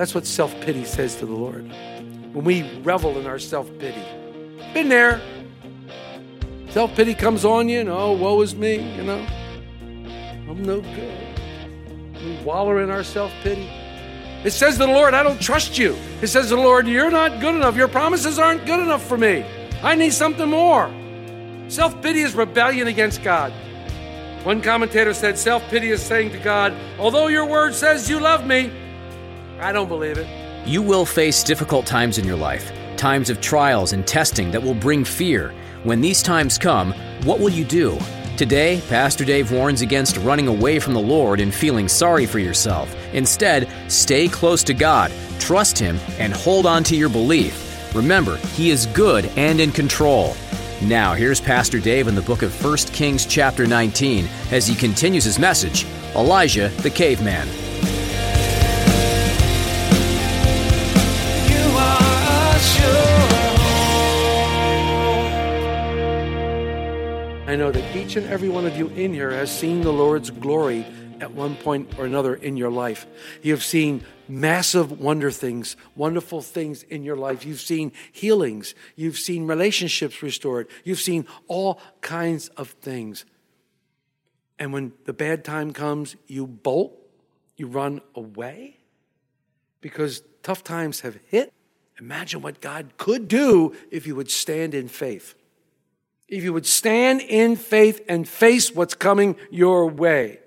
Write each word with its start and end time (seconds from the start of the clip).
That's 0.00 0.14
what 0.14 0.24
self 0.24 0.58
pity 0.62 0.86
says 0.86 1.16
to 1.16 1.26
the 1.26 1.34
Lord. 1.34 1.70
When 2.32 2.42
we 2.42 2.62
revel 2.78 3.18
in 3.18 3.26
our 3.26 3.38
self 3.38 3.68
pity, 3.78 4.02
been 4.72 4.88
there. 4.88 5.20
Self 6.70 6.94
pity 6.96 7.12
comes 7.12 7.44
on 7.44 7.68
you, 7.68 7.80
and 7.80 7.90
oh, 7.90 8.12
woe 8.12 8.40
is 8.40 8.54
me, 8.54 8.76
you 8.96 9.02
know. 9.02 9.26
I'm 10.48 10.62
no 10.62 10.80
good. 10.80 11.38
We 12.14 12.42
wallow 12.42 12.78
in 12.78 12.88
our 12.88 13.04
self 13.04 13.30
pity. 13.42 13.68
It 14.42 14.52
says 14.52 14.78
to 14.78 14.86
the 14.86 14.86
Lord, 14.86 15.12
I 15.12 15.22
don't 15.22 15.38
trust 15.38 15.76
you. 15.76 15.94
It 16.22 16.28
says 16.28 16.48
to 16.48 16.56
the 16.56 16.62
Lord, 16.62 16.88
You're 16.88 17.10
not 17.10 17.38
good 17.38 17.54
enough. 17.54 17.76
Your 17.76 17.88
promises 17.88 18.38
aren't 18.38 18.64
good 18.64 18.80
enough 18.80 19.06
for 19.06 19.18
me. 19.18 19.44
I 19.82 19.96
need 19.96 20.14
something 20.14 20.48
more. 20.48 20.90
Self 21.68 22.00
pity 22.00 22.20
is 22.20 22.34
rebellion 22.34 22.88
against 22.88 23.22
God. 23.22 23.52
One 24.44 24.62
commentator 24.62 25.12
said 25.12 25.36
self 25.36 25.62
pity 25.68 25.90
is 25.90 26.02
saying 26.02 26.30
to 26.30 26.38
God, 26.38 26.72
Although 26.98 27.26
your 27.26 27.44
word 27.44 27.74
says 27.74 28.08
you 28.08 28.18
love 28.18 28.46
me, 28.46 28.72
I 29.60 29.72
don't 29.72 29.88
believe 29.88 30.16
it. 30.16 30.26
You 30.66 30.80
will 30.80 31.04
face 31.04 31.42
difficult 31.42 31.84
times 31.84 32.16
in 32.16 32.24
your 32.24 32.36
life, 32.36 32.72
times 32.96 33.28
of 33.28 33.42
trials 33.42 33.92
and 33.92 34.06
testing 34.06 34.50
that 34.52 34.62
will 34.62 34.74
bring 34.74 35.04
fear. 35.04 35.52
When 35.82 36.00
these 36.00 36.22
times 36.22 36.56
come, 36.56 36.94
what 37.24 37.40
will 37.40 37.50
you 37.50 37.66
do? 37.66 37.98
Today, 38.38 38.80
Pastor 38.88 39.22
Dave 39.22 39.52
warns 39.52 39.82
against 39.82 40.16
running 40.18 40.48
away 40.48 40.78
from 40.78 40.94
the 40.94 41.00
Lord 41.00 41.40
and 41.40 41.54
feeling 41.54 41.88
sorry 41.88 42.24
for 42.24 42.38
yourself. 42.38 42.94
Instead, 43.12 43.68
stay 43.88 44.28
close 44.28 44.64
to 44.64 44.72
God, 44.72 45.12
trust 45.38 45.78
Him, 45.78 45.98
and 46.18 46.32
hold 46.32 46.64
on 46.64 46.82
to 46.84 46.96
your 46.96 47.10
belief. 47.10 47.94
Remember, 47.94 48.38
He 48.54 48.70
is 48.70 48.86
good 48.86 49.26
and 49.36 49.60
in 49.60 49.72
control. 49.72 50.34
Now, 50.80 51.12
here's 51.12 51.38
Pastor 51.38 51.80
Dave 51.80 52.08
in 52.08 52.14
the 52.14 52.22
book 52.22 52.40
of 52.40 52.64
1 52.64 52.76
Kings, 52.94 53.26
chapter 53.26 53.66
19, 53.66 54.26
as 54.50 54.66
he 54.66 54.74
continues 54.74 55.24
his 55.24 55.38
message 55.38 55.84
Elijah 56.16 56.68
the 56.78 56.88
Caveman. 56.88 57.46
I 67.50 67.56
know 67.56 67.72
that 67.72 67.96
each 67.96 68.14
and 68.14 68.28
every 68.28 68.48
one 68.48 68.64
of 68.64 68.76
you 68.78 68.86
in 68.90 69.12
here 69.12 69.32
has 69.32 69.50
seen 69.50 69.80
the 69.80 69.92
Lord's 69.92 70.30
glory 70.30 70.86
at 71.20 71.32
one 71.32 71.56
point 71.56 71.98
or 71.98 72.04
another 72.04 72.36
in 72.36 72.56
your 72.56 72.70
life. 72.70 73.08
You 73.42 73.50
have 73.52 73.64
seen 73.64 74.04
massive 74.28 75.00
wonder 75.00 75.32
things, 75.32 75.74
wonderful 75.96 76.42
things 76.42 76.84
in 76.84 77.02
your 77.02 77.16
life. 77.16 77.44
You've 77.44 77.60
seen 77.60 77.90
healings. 78.12 78.76
You've 78.94 79.18
seen 79.18 79.48
relationships 79.48 80.22
restored. 80.22 80.68
You've 80.84 81.00
seen 81.00 81.26
all 81.48 81.80
kinds 82.02 82.50
of 82.50 82.68
things. 82.68 83.24
And 84.60 84.72
when 84.72 84.92
the 85.04 85.12
bad 85.12 85.44
time 85.44 85.72
comes, 85.72 86.14
you 86.28 86.46
bolt, 86.46 86.96
you 87.56 87.66
run 87.66 88.00
away 88.14 88.76
because 89.80 90.22
tough 90.44 90.62
times 90.62 91.00
have 91.00 91.18
hit. 91.26 91.52
Imagine 91.98 92.42
what 92.42 92.60
God 92.60 92.96
could 92.96 93.26
do 93.26 93.74
if 93.90 94.06
you 94.06 94.14
would 94.14 94.30
stand 94.30 94.72
in 94.72 94.86
faith 94.86 95.34
if 96.30 96.44
you 96.44 96.52
would 96.52 96.66
stand 96.66 97.20
in 97.20 97.56
faith 97.56 98.00
and 98.08 98.26
face 98.26 98.72
what's 98.74 98.94
coming 98.94 99.36
your 99.50 99.86
way. 99.86 100.38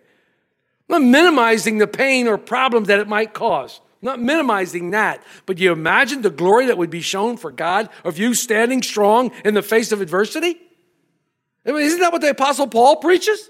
Not 0.87 1.01
minimizing 1.01 1.77
the 1.77 1.87
pain 1.87 2.27
or 2.27 2.37
problems 2.37 2.87
that 2.87 2.99
it 2.99 3.07
might 3.07 3.33
cause. 3.33 3.81
Not 4.01 4.21
minimizing 4.21 4.91
that. 4.91 5.23
But 5.45 5.59
you 5.59 5.71
imagine 5.71 6.21
the 6.21 6.29
glory 6.29 6.65
that 6.67 6.77
would 6.77 6.89
be 6.89 7.01
shown 7.01 7.37
for 7.37 7.51
God 7.51 7.89
of 8.03 8.17
you 8.17 8.33
standing 8.33 8.81
strong 8.81 9.31
in 9.45 9.53
the 9.53 9.61
face 9.61 9.91
of 9.91 10.01
adversity? 10.01 10.57
I 11.65 11.71
mean, 11.71 11.81
isn't 11.81 11.99
that 11.99 12.11
what 12.11 12.21
the 12.21 12.29
Apostle 12.29 12.67
Paul 12.67 12.97
preaches? 12.97 13.49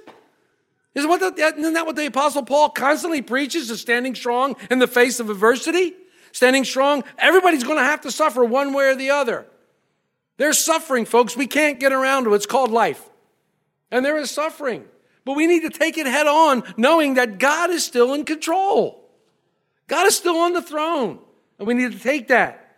Isn't, 0.94 1.10
what 1.10 1.20
the, 1.20 1.44
isn't 1.44 1.74
that 1.74 1.88
what 1.88 1.96
the 1.96 2.06
Apostle 2.06 2.44
Paul 2.44 2.70
constantly 2.70 3.24
preaches, 3.24 3.72
is 3.72 3.82
standing 3.82 4.14
strong 4.14 4.56
in 4.70 4.78
the 4.78 4.88
face 4.88 5.20
of 5.20 5.32
adversity? 5.32 5.94
Standing 6.32 6.66
strong, 6.66 7.04
everybody's 7.18 7.64
going 7.64 7.78
to 7.78 7.84
have 7.84 8.02
to 8.02 8.12
suffer 8.12 8.44
one 8.44 8.74
way 8.74 8.86
or 8.86 8.96
the 8.96 9.10
other. 9.10 9.48
There's 10.38 10.58
suffering, 10.58 11.06
folks. 11.06 11.38
We 11.38 11.48
can't 11.48 11.80
get 11.80 11.92
around 11.92 12.24
to 12.26 12.34
it. 12.34 12.38
It's 12.38 12.46
called 12.46 12.72
life. 12.72 13.04
And 13.92 14.04
there 14.04 14.18
is 14.18 14.32
suffering. 14.32 14.86
But 15.26 15.36
we 15.36 15.48
need 15.48 15.62
to 15.62 15.70
take 15.70 15.98
it 15.98 16.06
head 16.06 16.28
on, 16.28 16.64
knowing 16.76 17.14
that 17.14 17.38
God 17.38 17.70
is 17.70 17.86
still 17.86 18.14
in 18.14 18.26
control. 18.26 19.10
God 19.88 20.08
is 20.08 20.18
still 20.18 20.38
on 20.38 20.54
the 20.54 20.62
throne. 20.62 21.20
And 21.60 21.68
we 21.68 21.74
need 21.74 21.92
to 21.92 22.00
take 22.00 22.28
that. 22.30 22.78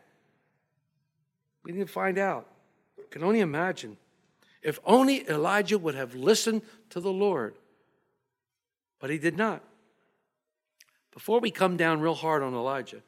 We 1.64 1.72
need 1.72 1.88
to 1.88 1.94
find 1.94 2.18
out. 2.18 2.48
I 3.00 3.04
can 3.10 3.24
only 3.24 3.40
imagine. 3.40 3.98
If 4.62 4.80
only 4.86 5.28
Elijah 5.30 5.78
would 5.78 5.96
have 5.96 6.14
listened 6.14 6.62
to 6.90 7.00
the 7.00 7.12
Lord. 7.12 7.56
But 9.00 9.10
he 9.10 9.18
did 9.18 9.38
not. 9.38 9.64
Before 11.12 11.40
we 11.40 11.50
come 11.50 11.78
down 11.78 12.02
real 12.02 12.14
hard 12.14 12.44
on 12.44 12.54
Elijah, 12.54 13.02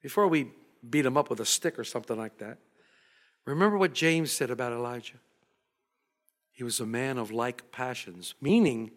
before 0.00 0.26
we 0.28 0.50
beat 0.88 1.04
him 1.04 1.16
up 1.16 1.28
with 1.28 1.40
a 1.40 1.44
stick 1.44 1.78
or 1.78 1.84
something 1.84 2.16
like 2.16 2.38
that, 2.38 2.58
Remember 3.44 3.76
what 3.76 3.92
James 3.92 4.30
said 4.30 4.50
about 4.50 4.72
Elijah? 4.72 5.18
He 6.52 6.64
was 6.64 6.80
a 6.80 6.86
man 6.86 7.18
of 7.18 7.32
like 7.32 7.72
passions, 7.72 8.34
meaning, 8.40 8.92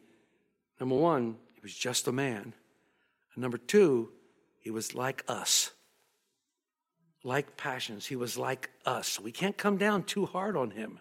number 0.79 0.95
one, 0.95 1.37
he 1.53 1.61
was 1.61 1.73
just 1.73 2.07
a 2.07 2.11
man. 2.11 2.53
And 3.33 3.41
number 3.41 3.57
two, 3.57 4.11
he 4.59 4.69
was 4.69 4.93
like 4.93 5.23
us. 5.27 5.71
Like 7.23 7.57
passions. 7.57 8.05
He 8.05 8.15
was 8.15 8.37
like 8.37 8.69
us. 8.85 9.19
We 9.19 9.31
can't 9.31 9.57
come 9.57 9.77
down 9.77 10.03
too 10.03 10.27
hard 10.27 10.55
on 10.55 10.71
him. 10.71 10.99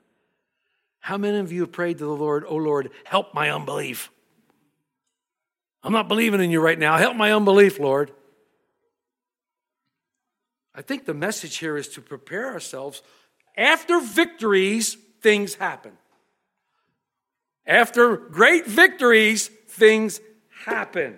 How 1.01 1.19
many 1.19 1.39
of 1.39 1.53
you 1.53 1.63
have 1.63 1.73
prayed 1.73 1.99
to 1.99 2.05
the 2.05 2.11
Lord, 2.11 2.45
oh 2.49 2.57
Lord, 2.57 2.91
help 3.05 3.35
my 3.35 3.51
unbelief? 3.51 4.11
I'm 5.83 5.93
not 5.93 6.09
believing 6.09 6.41
in 6.41 6.51
you 6.51 6.63
right 6.63 6.79
now. 6.79 6.97
Help 6.97 7.15
my 7.15 7.31
unbelief, 7.31 7.79
Lord. 7.79 8.11
I 10.75 10.81
think 10.81 11.05
the 11.05 11.13
message 11.13 11.59
here 11.59 11.77
is 11.77 11.89
to 11.89 12.01
prepare 12.01 12.51
ourselves 12.51 13.03
after 13.57 14.01
victories, 14.01 14.97
things 15.21 15.55
happen. 15.55 15.93
After 17.67 18.17
great 18.17 18.67
victories, 18.67 19.49
things 19.69 20.21
happen. 20.65 21.17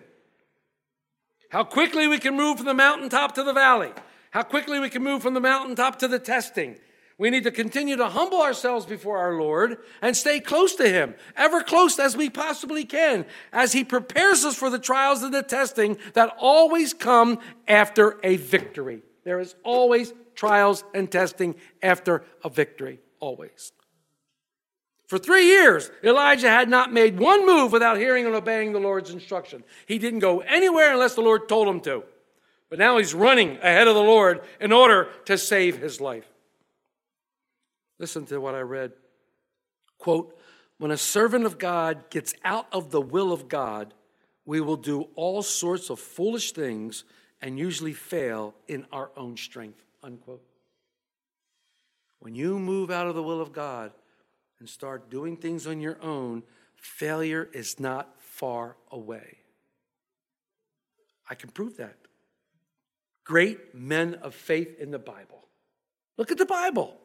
How 1.51 1.65
quickly 1.65 2.07
we 2.07 2.19
can 2.19 2.37
move 2.37 2.59
from 2.59 2.67
the 2.67 2.75
mountaintop 2.75 3.35
to 3.35 3.43
the 3.43 3.53
valley. 3.53 3.93
How 4.31 4.43
quickly 4.43 4.79
we 4.79 4.91
can 4.91 5.03
move 5.03 5.23
from 5.23 5.35
the 5.35 5.41
mountaintop 5.41 5.99
to 6.01 6.09
the 6.09 6.19
testing. 6.19 6.77
We 7.19 7.31
need 7.31 7.45
to 7.45 7.51
continue 7.51 7.97
to 7.97 8.09
humble 8.09 8.43
ourselves 8.43 8.85
before 8.85 9.17
our 9.19 9.41
Lord 9.41 9.79
and 10.03 10.15
stay 10.15 10.39
close 10.39 10.75
to 10.75 10.87
Him, 10.87 11.15
ever 11.35 11.63
close 11.63 11.99
as 11.99 12.15
we 12.15 12.29
possibly 12.29 12.85
can, 12.85 13.25
as 13.53 13.73
He 13.73 13.85
prepares 13.85 14.45
us 14.45 14.55
for 14.55 14.69
the 14.69 14.79
trials 14.79 15.23
and 15.23 15.33
the 15.33 15.43
testing 15.43 15.97
that 16.13 16.37
always 16.39 16.93
come 16.93 17.39
after 17.67 18.21
a 18.23 18.37
victory. 18.37 19.01
There 19.25 19.41
is 19.41 19.55
always 19.65 20.13
trials 20.37 20.85
and 20.95 21.11
testing 21.11 21.57
after 21.83 22.25
a 22.45 22.49
victory, 22.49 23.01
always. 23.19 23.73
For 25.09 25.19
three 25.19 25.47
years, 25.47 25.91
Elijah 26.03 26.51
had 26.51 26.69
not 26.69 26.93
made 26.93 27.19
one 27.19 27.47
move 27.47 27.73
without 27.73 27.97
hearing 27.97 28.27
and 28.27 28.35
obeying 28.35 28.73
the 28.73 28.81
Lord's 28.81 29.11
instruction. 29.11 29.63
He 29.87 29.99
didn't 29.99 30.19
go 30.19 30.41
anywhere 30.41 30.93
unless 30.93 31.15
the 31.15 31.21
Lord 31.21 31.49
told 31.49 31.69
him 31.69 31.81
to. 31.83 32.03
But 32.69 32.81
now 32.81 32.99
he's 32.99 33.15
running 33.15 33.57
ahead 33.59 33.87
of 33.87 33.95
the 33.95 34.03
Lord 34.03 34.41
in 34.61 34.73
order 34.73 35.09
to 35.27 35.39
save 35.39 35.79
his 35.79 36.01
life. 36.01 36.27
Listen 38.01 38.27
to 38.27 38.41
what 38.41 38.57
I 38.57 38.61
read. 38.61 38.93
Quote, 39.99 40.37
when 40.79 40.91
a 40.91 40.97
servant 40.97 41.47
of 41.47 41.59
God 41.59 42.11
gets 42.11 42.35
out 42.45 42.67
of 42.73 42.91
the 42.91 43.01
will 43.01 43.33
of 43.33 43.49
God, 43.49 43.95
we 44.45 44.61
will 44.61 44.77
do 44.77 45.09
all 45.15 45.43
sorts 45.43 45.89
of 45.89 46.01
foolish 46.01 46.53
things 46.53 47.05
and 47.41 47.59
usually 47.59 47.93
fail 47.93 48.55
in 48.67 48.87
our 48.93 49.11
own 49.17 49.37
strength. 49.37 49.86
Unquote. 50.07 50.45
When 52.21 52.37
you 52.37 52.61
move 52.61 52.93
out 52.93 53.09
of 53.09 53.17
the 53.17 53.23
will 53.23 53.41
of 53.41 53.53
God 53.53 53.91
and 54.61 54.69
start 54.69 55.11
doing 55.11 55.37
things 55.37 55.67
on 55.67 55.81
your 55.81 56.01
own, 56.01 56.45
failure 56.77 57.49
is 57.53 57.81
not 57.81 58.15
far 58.23 58.77
away. 58.93 59.39
I 61.29 61.35
can 61.35 61.51
prove 61.51 61.77
that. 61.79 61.97
Great 63.25 63.75
men 63.75 64.15
of 64.23 64.33
faith 64.33 64.79
in 64.79 64.93
the 64.93 64.99
Bible. 65.01 65.49
Look 66.17 66.31
at 66.31 66.39
the 66.39 66.47
Bible. 66.47 66.97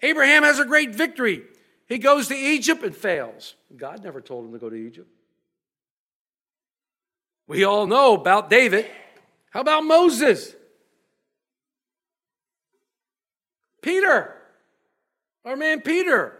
Abraham 0.00 0.44
has 0.44 0.58
a 0.58 0.64
great 0.64 0.94
victory. 0.94 1.42
He 1.86 1.98
goes 1.98 2.28
to 2.28 2.34
Egypt 2.34 2.82
and 2.82 2.96
fails. 2.96 3.54
God 3.76 4.02
never 4.02 4.22
told 4.22 4.46
him 4.46 4.52
to 4.52 4.58
go 4.58 4.70
to 4.70 4.76
Egypt. 4.76 5.10
We 7.46 7.64
all 7.64 7.86
know 7.86 8.14
about 8.14 8.48
David. 8.48 8.86
How 9.50 9.60
about 9.60 9.84
Moses? 9.84 10.54
Peter, 13.82 14.34
our 15.44 15.56
man 15.56 15.80
Peter. 15.82 16.38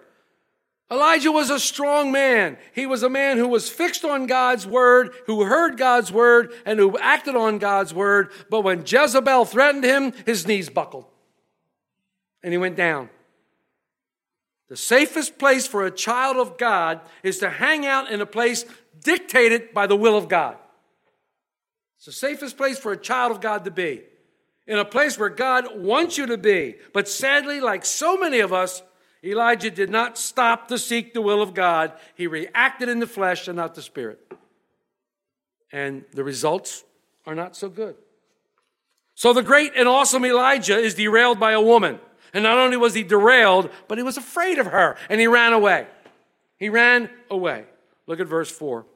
Elijah 0.91 1.33
was 1.33 1.49
a 1.49 1.59
strong 1.59 2.13
man. 2.13 2.59
He 2.75 2.85
was 2.85 3.03
a 3.03 3.09
man 3.09 3.39
who 3.39 3.49
was 3.49 3.71
fixed 3.71 4.05
on 4.05 4.27
God's 4.27 4.67
word, 4.67 5.15
who 5.27 5.45
heard 5.45 5.79
God's 5.79 6.13
word, 6.13 6.53
and 6.67 6.79
who 6.79 6.99
acted 6.99 7.35
on 7.35 7.59
God's 7.59 7.95
word. 7.95 8.31
But 8.51 8.61
when 8.61 8.85
Jezebel 8.87 9.47
threatened 9.47 9.85
him, 9.85 10.13
his 10.27 10.47
knees 10.47 10.69
buckled 10.69 11.07
and 12.43 12.53
he 12.53 12.59
went 12.59 12.77
down. 12.77 13.09
The 14.69 14.77
safest 14.77 15.39
place 15.39 15.67
for 15.67 15.85
a 15.85 15.91
child 15.91 16.37
of 16.37 16.59
God 16.59 17.01
is 17.23 17.39
to 17.39 17.51
hang 17.51 17.87
out 17.87 18.11
in 18.11 18.21
a 18.21 18.27
place 18.27 18.65
dictated 19.03 19.75
by 19.75 19.87
the 19.87 19.97
will 19.97 20.17
of 20.17 20.29
God. 20.29 20.57
It's 21.99 22.07
the 22.07 22.13
safest 22.13 22.57
place 22.57 22.79
for 22.79 22.93
a 22.93 22.97
child 22.97 23.33
of 23.33 23.41
God 23.41 23.65
to 23.65 23.71
be, 23.71 24.03
in 24.67 24.79
a 24.79 24.85
place 24.85 25.19
where 25.19 25.29
God 25.29 25.77
wants 25.77 26.17
you 26.17 26.27
to 26.27 26.39
be. 26.39 26.77
But 26.93 27.09
sadly, 27.09 27.61
like 27.61 27.85
so 27.85 28.17
many 28.17 28.41
of 28.41 28.53
us, 28.53 28.83
Elijah 29.25 29.71
did 29.71 29.91
not 29.91 30.19
stop 30.19 30.69
to 30.69 30.79
seek 30.79 31.15
the 31.15 31.23
will 31.23 31.43
of 31.43 31.55
God. 31.55 31.93
He 32.15 32.27
reacted 32.27 32.89
in 32.89 32.99
the 32.99 33.07
flesh 33.07 33.49
and 33.49 33.57
not 33.57 33.75
the 33.75 33.83
spirit. 33.83 34.21
And 35.71 36.05
the 36.13 36.25
results 36.25 36.85
are 37.27 37.35
not 37.35 37.57
so 37.57 37.69
good. 37.69 37.97
So 39.15 39.33
the 39.33 39.43
great 39.43 39.73
and 39.77 39.89
awesome 39.89 40.25
Elijah 40.25 40.77
is 40.77 40.95
derailed 40.95 41.39
by 41.39 41.53
a 41.53 41.61
woman. 41.61 42.01
And 42.35 42.43
not 42.45 42.59
only 42.59 42.77
was 42.77 42.95
he 42.95 43.03
derailed, 43.03 43.71
but 43.89 43.99
he 43.99 44.05
was 44.05 44.17
afraid 44.17 44.59
of 44.59 44.67
her 44.67 44.97
and 45.09 45.21
he 45.21 45.27
ran 45.27 45.53
away. 45.53 45.87
He 46.59 46.69
ran 46.69 47.11
away. 47.31 47.65
Look 48.07 48.21
at 48.21 48.27
verse 48.27 48.51
4. 48.51 48.87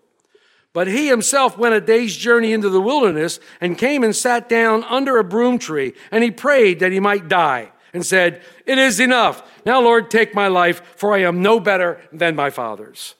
But 0.76 0.88
he 0.88 1.08
himself 1.08 1.56
went 1.56 1.74
a 1.74 1.80
day's 1.80 2.14
journey 2.14 2.52
into 2.52 2.68
the 2.68 2.82
wilderness 2.82 3.40
and 3.62 3.78
came 3.78 4.04
and 4.04 4.14
sat 4.14 4.46
down 4.46 4.84
under 4.84 5.16
a 5.16 5.24
broom 5.24 5.58
tree 5.58 5.94
and 6.10 6.22
he 6.22 6.30
prayed 6.30 6.80
that 6.80 6.92
he 6.92 7.00
might 7.00 7.28
die 7.28 7.72
and 7.94 8.04
said, 8.04 8.42
It 8.66 8.76
is 8.76 9.00
enough. 9.00 9.42
Now, 9.64 9.80
Lord, 9.80 10.10
take 10.10 10.34
my 10.34 10.48
life, 10.48 10.82
for 10.96 11.14
I 11.14 11.22
am 11.22 11.40
no 11.40 11.60
better 11.60 12.02
than 12.12 12.36
my 12.36 12.50
father's. 12.50 13.14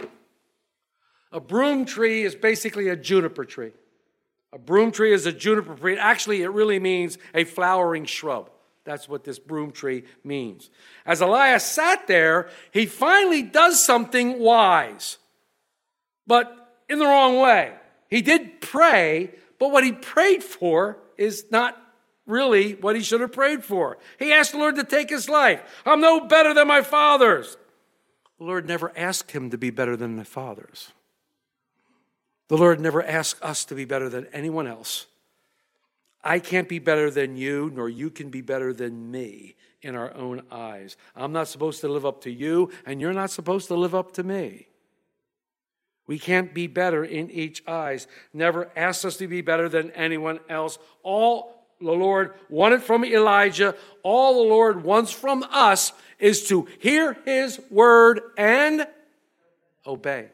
A 1.32 1.41
broom 1.41 1.87
tree 1.87 2.25
is 2.25 2.35
basically 2.35 2.91
a 2.91 2.94
juniper 2.94 3.47
tree. 3.47 3.73
A 4.53 4.58
broom 4.58 4.93
tree 4.93 5.14
is 5.14 5.25
a 5.25 5.32
juniper 5.32 5.76
tree. 5.76 5.97
Actually, 5.97 6.43
it 6.43 6.49
really 6.49 6.79
means 6.79 7.17
a 7.35 7.44
flowering 7.44 8.05
shrub. 8.05 8.50
That's 8.85 9.08
what 9.08 9.25
this 9.25 9.38
broom 9.38 9.73
tree 9.73 10.05
means. 10.23 10.69
As 11.06 11.23
Elias 11.23 11.64
sat 11.64 12.06
there, 12.06 12.50
he 12.70 12.85
finally 12.85 13.41
does 13.41 13.82
something 13.82 14.41
wise, 14.41 15.17
but 16.26 16.64
in 16.88 16.99
the 16.99 17.05
wrong 17.05 17.38
way. 17.38 17.73
He 18.09 18.23
did 18.23 18.61
pray, 18.61 19.33
but 19.59 19.71
what 19.71 19.85
he 19.85 19.93
prayed 19.93 20.43
for 20.43 20.99
is 21.17 21.47
not 21.50 21.77
really 22.27 22.75
what 22.75 22.97
he 22.97 23.03
should 23.03 23.21
have 23.21 23.33
prayed 23.33 23.65
for. 23.65 23.99
He 24.19 24.33
asked 24.33 24.53
the 24.53 24.59
Lord 24.59 24.77
to 24.77 24.85
take 24.85 25.11
his 25.11 25.29
life. 25.29 25.61
I'm 25.85 26.00
no 26.00 26.21
better 26.21 26.53
than 26.55 26.69
my 26.69 26.83
fathers. 26.83 27.56
The 28.38 28.44
Lord 28.44 28.67
never 28.67 28.93
asked 28.97 29.33
him 29.33 29.50
to 29.50 29.59
be 29.59 29.71
better 29.71 29.97
than 29.97 30.17
the 30.17 30.25
fathers. 30.25 30.93
The 32.49 32.56
Lord 32.56 32.81
never 32.81 33.03
asked 33.03 33.43
us 33.43 33.65
to 33.67 33.75
be 33.75 33.85
better 33.85 34.09
than 34.09 34.27
anyone 34.32 34.67
else. 34.67 35.06
I 36.23 36.39
can't 36.39 36.69
be 36.69 36.79
better 36.79 37.11
than 37.11 37.37
you, 37.37 37.71
nor 37.75 37.89
you 37.89 38.11
can 38.11 38.31
be 38.31 38.41
better 38.41 38.73
than 38.73 39.11
me 39.11 39.55
in 39.81 39.94
our 39.94 40.12
own 40.15 40.43
eyes. 40.50 40.97
I'm 41.15 41.32
not 41.32 41.49
supposed 41.49 41.81
to 41.82 41.89
live 41.89 42.05
up 42.05 42.23
to 42.23 42.31
you, 42.31 42.71
and 42.85 43.00
you're 43.00 43.12
not 43.12 43.31
supposed 43.31 43.69
to 43.69 43.75
live 43.75 43.94
up 43.94 44.12
to 44.15 44.25
me. 44.25 44.67
We 46.06 46.19
can't 46.19 46.55
be 46.55 46.67
better 46.67 47.05
in 47.05 47.31
each 47.31 47.62
eyes. 47.67 48.06
Never 48.32 48.70
asked 48.76 49.05
us 49.05 49.17
to 49.17 49.26
be 49.26 49.41
better 49.41 49.69
than 49.69 49.91
anyone 49.93 50.41
else. 50.49 50.79
All 51.03 51.67
the 51.81 51.93
Lord 51.93 52.35
wanted 52.49 52.82
from 52.82 53.05
Elijah, 53.05 53.75
all 54.03 54.43
the 54.43 54.49
Lord 54.49 54.82
wants 54.82 55.11
from 55.11 55.44
us 55.50 55.93
is 56.19 56.49
to 56.49 56.67
hear 56.79 57.17
his 57.25 57.61
word 57.70 58.20
and 58.38 58.87
obey. 59.87 60.29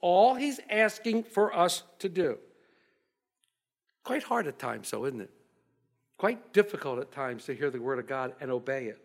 All 0.00 0.34
he's 0.34 0.60
asking 0.70 1.24
for 1.24 1.56
us 1.56 1.82
to 1.98 2.08
do. 2.08 2.38
Quite 4.04 4.22
hard 4.22 4.46
at 4.46 4.58
times, 4.58 4.90
though, 4.90 5.06
isn't 5.06 5.20
it? 5.20 5.30
Quite 6.18 6.52
difficult 6.52 7.00
at 7.00 7.10
times 7.10 7.44
to 7.46 7.54
hear 7.54 7.70
the 7.70 7.80
word 7.80 7.98
of 7.98 8.06
God 8.06 8.34
and 8.40 8.50
obey 8.50 8.86
it. 8.86 9.02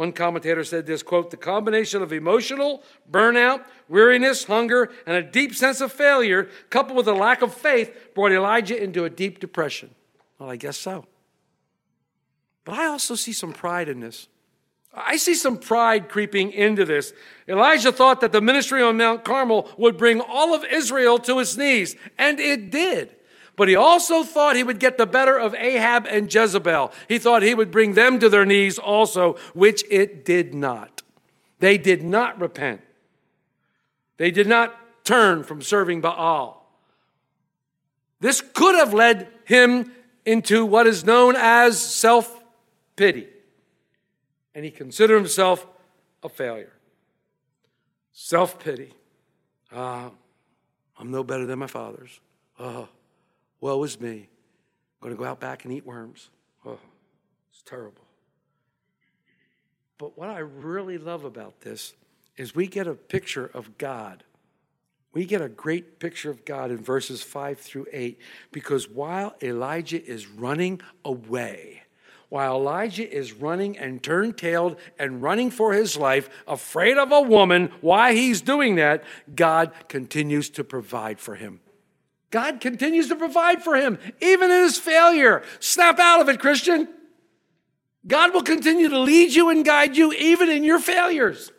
One 0.00 0.12
commentator 0.12 0.64
said 0.64 0.86
this 0.86 1.02
quote, 1.02 1.30
the 1.30 1.36
combination 1.36 2.00
of 2.00 2.10
emotional 2.10 2.82
burnout, 3.12 3.66
weariness, 3.86 4.44
hunger, 4.44 4.90
and 5.04 5.14
a 5.14 5.22
deep 5.22 5.54
sense 5.54 5.82
of 5.82 5.92
failure, 5.92 6.48
coupled 6.70 6.96
with 6.96 7.06
a 7.06 7.12
lack 7.12 7.42
of 7.42 7.52
faith, 7.52 8.14
brought 8.14 8.32
Elijah 8.32 8.82
into 8.82 9.04
a 9.04 9.10
deep 9.10 9.40
depression. 9.40 9.90
Well, 10.38 10.48
I 10.48 10.56
guess 10.56 10.78
so. 10.78 11.04
But 12.64 12.78
I 12.78 12.86
also 12.86 13.14
see 13.14 13.34
some 13.34 13.52
pride 13.52 13.90
in 13.90 14.00
this. 14.00 14.28
I 14.94 15.18
see 15.18 15.34
some 15.34 15.58
pride 15.58 16.08
creeping 16.08 16.50
into 16.52 16.86
this. 16.86 17.12
Elijah 17.46 17.92
thought 17.92 18.22
that 18.22 18.32
the 18.32 18.40
ministry 18.40 18.82
on 18.82 18.96
Mount 18.96 19.22
Carmel 19.22 19.68
would 19.76 19.98
bring 19.98 20.22
all 20.22 20.54
of 20.54 20.64
Israel 20.64 21.18
to 21.18 21.40
its 21.40 21.58
knees, 21.58 21.94
and 22.16 22.40
it 22.40 22.70
did. 22.70 23.16
But 23.56 23.68
he 23.68 23.76
also 23.76 24.24
thought 24.24 24.56
he 24.56 24.64
would 24.64 24.78
get 24.78 24.96
the 24.96 25.06
better 25.06 25.38
of 25.38 25.54
Ahab 25.54 26.06
and 26.06 26.32
Jezebel. 26.32 26.92
He 27.08 27.18
thought 27.18 27.42
he 27.42 27.54
would 27.54 27.70
bring 27.70 27.94
them 27.94 28.18
to 28.20 28.28
their 28.28 28.46
knees 28.46 28.78
also, 28.78 29.34
which 29.54 29.84
it 29.90 30.24
did 30.24 30.54
not. 30.54 31.02
They 31.58 31.76
did 31.76 32.02
not 32.02 32.40
repent. 32.40 32.80
They 34.16 34.30
did 34.30 34.46
not 34.46 34.78
turn 35.04 35.44
from 35.44 35.62
serving 35.62 36.00
Baal. 36.00 36.60
This 38.20 38.40
could 38.40 38.74
have 38.74 38.92
led 38.92 39.28
him 39.44 39.92
into 40.24 40.64
what 40.64 40.86
is 40.86 41.04
known 41.04 41.34
as 41.36 41.80
self 41.80 42.42
pity. 42.96 43.28
And 44.54 44.64
he 44.64 44.70
considered 44.70 45.16
himself 45.16 45.66
a 46.22 46.28
failure. 46.28 46.72
Self 48.12 48.58
pity. 48.58 48.92
Ah, 49.72 50.10
I'm 50.98 51.10
no 51.10 51.24
better 51.24 51.46
than 51.46 51.58
my 51.58 51.66
fathers. 51.66 52.20
Oh, 52.58 52.88
Woe 53.60 53.82
is 53.84 54.00
me. 54.00 54.28
I'm 55.00 55.08
going 55.08 55.16
to 55.16 55.22
go 55.22 55.28
out 55.28 55.40
back 55.40 55.64
and 55.64 55.72
eat 55.72 55.86
worms. 55.86 56.30
Oh, 56.64 56.78
it's 57.52 57.62
terrible. 57.62 58.04
But 59.98 60.16
what 60.16 60.30
I 60.30 60.38
really 60.38 60.98
love 60.98 61.24
about 61.24 61.60
this 61.60 61.94
is 62.36 62.54
we 62.54 62.66
get 62.66 62.86
a 62.86 62.94
picture 62.94 63.50
of 63.52 63.76
God. 63.76 64.24
We 65.12 65.24
get 65.24 65.42
a 65.42 65.48
great 65.48 65.98
picture 65.98 66.30
of 66.30 66.44
God 66.44 66.70
in 66.70 66.78
verses 66.78 67.22
5 67.22 67.58
through 67.58 67.86
8 67.92 68.18
because 68.52 68.88
while 68.88 69.34
Elijah 69.42 70.02
is 70.02 70.26
running 70.26 70.80
away, 71.04 71.82
while 72.30 72.56
Elijah 72.56 73.10
is 73.10 73.32
running 73.32 73.76
and 73.76 74.02
turned 74.02 74.38
tailed 74.38 74.76
and 74.98 75.20
running 75.20 75.50
for 75.50 75.72
his 75.74 75.96
life, 75.96 76.30
afraid 76.46 76.96
of 76.96 77.10
a 77.10 77.20
woman, 77.20 77.72
why 77.80 78.14
he's 78.14 78.40
doing 78.40 78.76
that, 78.76 79.02
God 79.34 79.72
continues 79.88 80.48
to 80.50 80.62
provide 80.62 81.18
for 81.18 81.34
him. 81.34 81.60
God 82.30 82.60
continues 82.60 83.08
to 83.08 83.16
provide 83.16 83.62
for 83.62 83.74
him, 83.74 83.98
even 84.20 84.50
in 84.50 84.62
his 84.62 84.78
failure. 84.78 85.42
Snap 85.58 85.98
out 85.98 86.20
of 86.20 86.28
it, 86.28 86.38
Christian. 86.38 86.88
God 88.06 88.32
will 88.32 88.42
continue 88.42 88.88
to 88.88 88.98
lead 88.98 89.32
you 89.34 89.50
and 89.50 89.64
guide 89.64 89.96
you 89.96 90.12
even 90.12 90.48
in 90.48 90.64
your 90.64 90.78
failures 90.78 91.52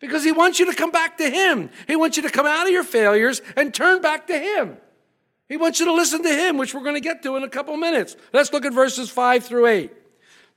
because 0.00 0.22
he 0.22 0.32
wants 0.32 0.58
you 0.58 0.66
to 0.70 0.76
come 0.76 0.90
back 0.90 1.16
to 1.18 1.30
him. 1.30 1.70
He 1.86 1.96
wants 1.96 2.16
you 2.16 2.22
to 2.24 2.30
come 2.30 2.44
out 2.44 2.66
of 2.66 2.72
your 2.72 2.84
failures 2.84 3.40
and 3.56 3.72
turn 3.72 4.02
back 4.02 4.26
to 4.26 4.38
him. 4.38 4.76
He 5.48 5.56
wants 5.56 5.80
you 5.80 5.86
to 5.86 5.94
listen 5.94 6.22
to 6.22 6.28
him, 6.28 6.58
which 6.58 6.74
we're 6.74 6.82
going 6.82 6.94
to 6.94 7.00
get 7.00 7.22
to 7.22 7.36
in 7.36 7.42
a 7.42 7.48
couple 7.48 7.76
minutes. 7.76 8.16
Let's 8.32 8.52
look 8.52 8.66
at 8.66 8.72
verses 8.72 9.08
5 9.10 9.44
through 9.44 9.66
8. 9.66 9.92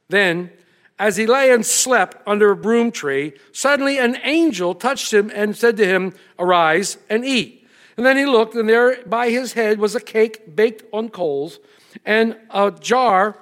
Then, 0.09 0.51
as 0.99 1.15
he 1.17 1.27
lay 1.27 1.51
and 1.51 1.65
slept 1.65 2.17
under 2.27 2.51
a 2.51 2.55
broom 2.55 2.91
tree, 2.91 3.33
suddenly 3.51 3.99
an 3.99 4.17
angel 4.23 4.73
touched 4.73 5.13
him 5.13 5.31
and 5.33 5.55
said 5.55 5.77
to 5.77 5.85
him, 5.85 6.13
Arise 6.39 6.97
and 7.09 7.23
eat. 7.23 7.56
And 7.97 8.05
then 8.05 8.15
he 8.15 8.25
looked, 8.25 8.55
and 8.55 8.69
there 8.69 9.03
by 9.05 9.29
his 9.29 9.53
head 9.53 9.79
was 9.79 9.95
a 9.95 9.99
cake 9.99 10.55
baked 10.55 10.83
on 10.93 11.09
coals 11.09 11.59
and 12.05 12.37
a 12.51 12.71
jar 12.71 13.37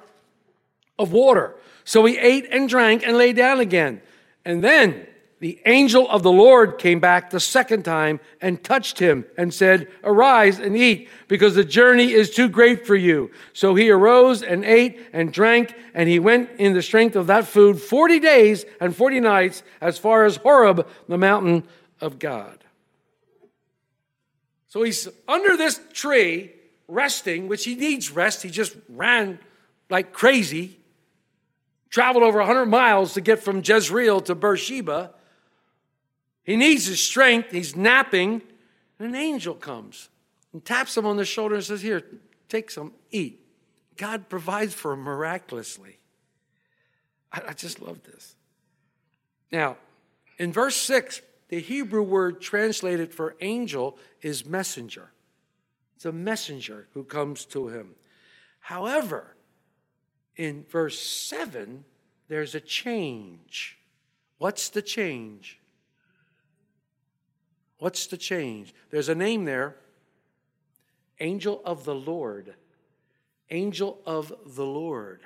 of 0.98 1.12
water. 1.12 1.54
So 1.84 2.04
he 2.06 2.16
ate 2.18 2.48
and 2.50 2.68
drank 2.68 3.06
and 3.06 3.18
lay 3.18 3.32
down 3.32 3.60
again. 3.60 4.00
And 4.44 4.64
then 4.64 5.06
the 5.38 5.60
angel 5.66 6.08
of 6.08 6.22
the 6.22 6.32
Lord 6.32 6.78
came 6.78 6.98
back 6.98 7.28
the 7.28 7.40
second 7.40 7.84
time 7.84 8.20
and 8.40 8.64
touched 8.64 8.98
him 8.98 9.26
and 9.36 9.52
said, 9.52 9.88
Arise 10.02 10.58
and 10.58 10.74
eat, 10.74 11.10
because 11.28 11.54
the 11.54 11.64
journey 11.64 12.12
is 12.12 12.30
too 12.30 12.48
great 12.48 12.86
for 12.86 12.96
you. 12.96 13.30
So 13.52 13.74
he 13.74 13.90
arose 13.90 14.42
and 14.42 14.64
ate 14.64 14.98
and 15.12 15.30
drank, 15.30 15.74
and 15.92 16.08
he 16.08 16.18
went 16.18 16.50
in 16.58 16.72
the 16.72 16.80
strength 16.80 17.16
of 17.16 17.26
that 17.26 17.46
food 17.46 17.80
40 17.80 18.18
days 18.18 18.64
and 18.80 18.96
40 18.96 19.20
nights 19.20 19.62
as 19.82 19.98
far 19.98 20.24
as 20.24 20.36
Horeb, 20.36 20.88
the 21.06 21.18
mountain 21.18 21.64
of 22.00 22.18
God. 22.18 22.64
So 24.68 24.82
he's 24.82 25.08
under 25.28 25.56
this 25.56 25.80
tree, 25.92 26.52
resting, 26.88 27.48
which 27.48 27.64
he 27.64 27.74
needs 27.74 28.10
rest. 28.10 28.42
He 28.42 28.50
just 28.50 28.76
ran 28.88 29.38
like 29.88 30.12
crazy, 30.12 30.78
traveled 31.90 32.24
over 32.24 32.38
100 32.38 32.66
miles 32.66 33.14
to 33.14 33.20
get 33.20 33.42
from 33.42 33.62
Jezreel 33.64 34.20
to 34.22 34.34
Beersheba. 34.34 35.12
He 36.42 36.56
needs 36.56 36.86
his 36.86 37.00
strength. 37.00 37.52
He's 37.52 37.76
napping. 37.76 38.42
And 38.98 39.08
an 39.08 39.14
angel 39.14 39.54
comes 39.54 40.08
and 40.52 40.64
taps 40.64 40.96
him 40.96 41.06
on 41.06 41.16
the 41.16 41.24
shoulder 41.24 41.54
and 41.54 41.64
says, 41.64 41.82
Here, 41.82 42.02
take 42.48 42.70
some, 42.70 42.92
eat. 43.10 43.40
God 43.96 44.28
provides 44.28 44.74
for 44.74 44.92
him 44.92 45.00
miraculously. 45.00 45.98
I, 47.32 47.42
I 47.48 47.52
just 47.52 47.80
love 47.80 48.02
this. 48.04 48.36
Now, 49.52 49.76
in 50.38 50.52
verse 50.52 50.76
6, 50.76 51.20
the 51.48 51.60
Hebrew 51.60 52.02
word 52.02 52.40
translated 52.40 53.14
for 53.14 53.36
angel 53.40 53.98
is 54.20 54.44
messenger. 54.44 55.12
It's 55.94 56.04
a 56.04 56.12
messenger 56.12 56.88
who 56.92 57.04
comes 57.04 57.44
to 57.46 57.68
him. 57.68 57.94
However, 58.60 59.36
in 60.36 60.64
verse 60.68 61.00
7, 61.00 61.84
there's 62.28 62.54
a 62.54 62.60
change. 62.60 63.78
What's 64.38 64.68
the 64.68 64.82
change? 64.82 65.60
What's 67.78 68.06
the 68.06 68.16
change? 68.16 68.74
There's 68.90 69.08
a 69.08 69.14
name 69.14 69.44
there 69.44 69.76
Angel 71.20 71.62
of 71.64 71.84
the 71.84 71.94
Lord. 71.94 72.54
Angel 73.50 74.00
of 74.04 74.32
the 74.44 74.66
Lord. 74.66 75.20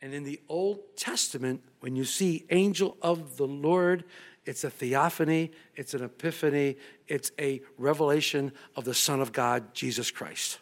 And 0.00 0.12
in 0.12 0.24
the 0.24 0.40
Old 0.48 0.96
Testament, 0.96 1.62
when 1.80 1.94
you 1.96 2.04
see 2.04 2.44
angel 2.50 2.96
of 3.00 3.36
the 3.36 3.46
Lord, 3.46 4.04
it's 4.46 4.64
a 4.64 4.70
theophany, 4.70 5.52
it's 5.74 5.94
an 5.94 6.04
epiphany, 6.04 6.76
it's 7.08 7.32
a 7.38 7.62
revelation 7.78 8.52
of 8.76 8.84
the 8.84 8.94
Son 8.94 9.20
of 9.20 9.32
God, 9.32 9.74
Jesus 9.74 10.10
Christ. 10.10 10.58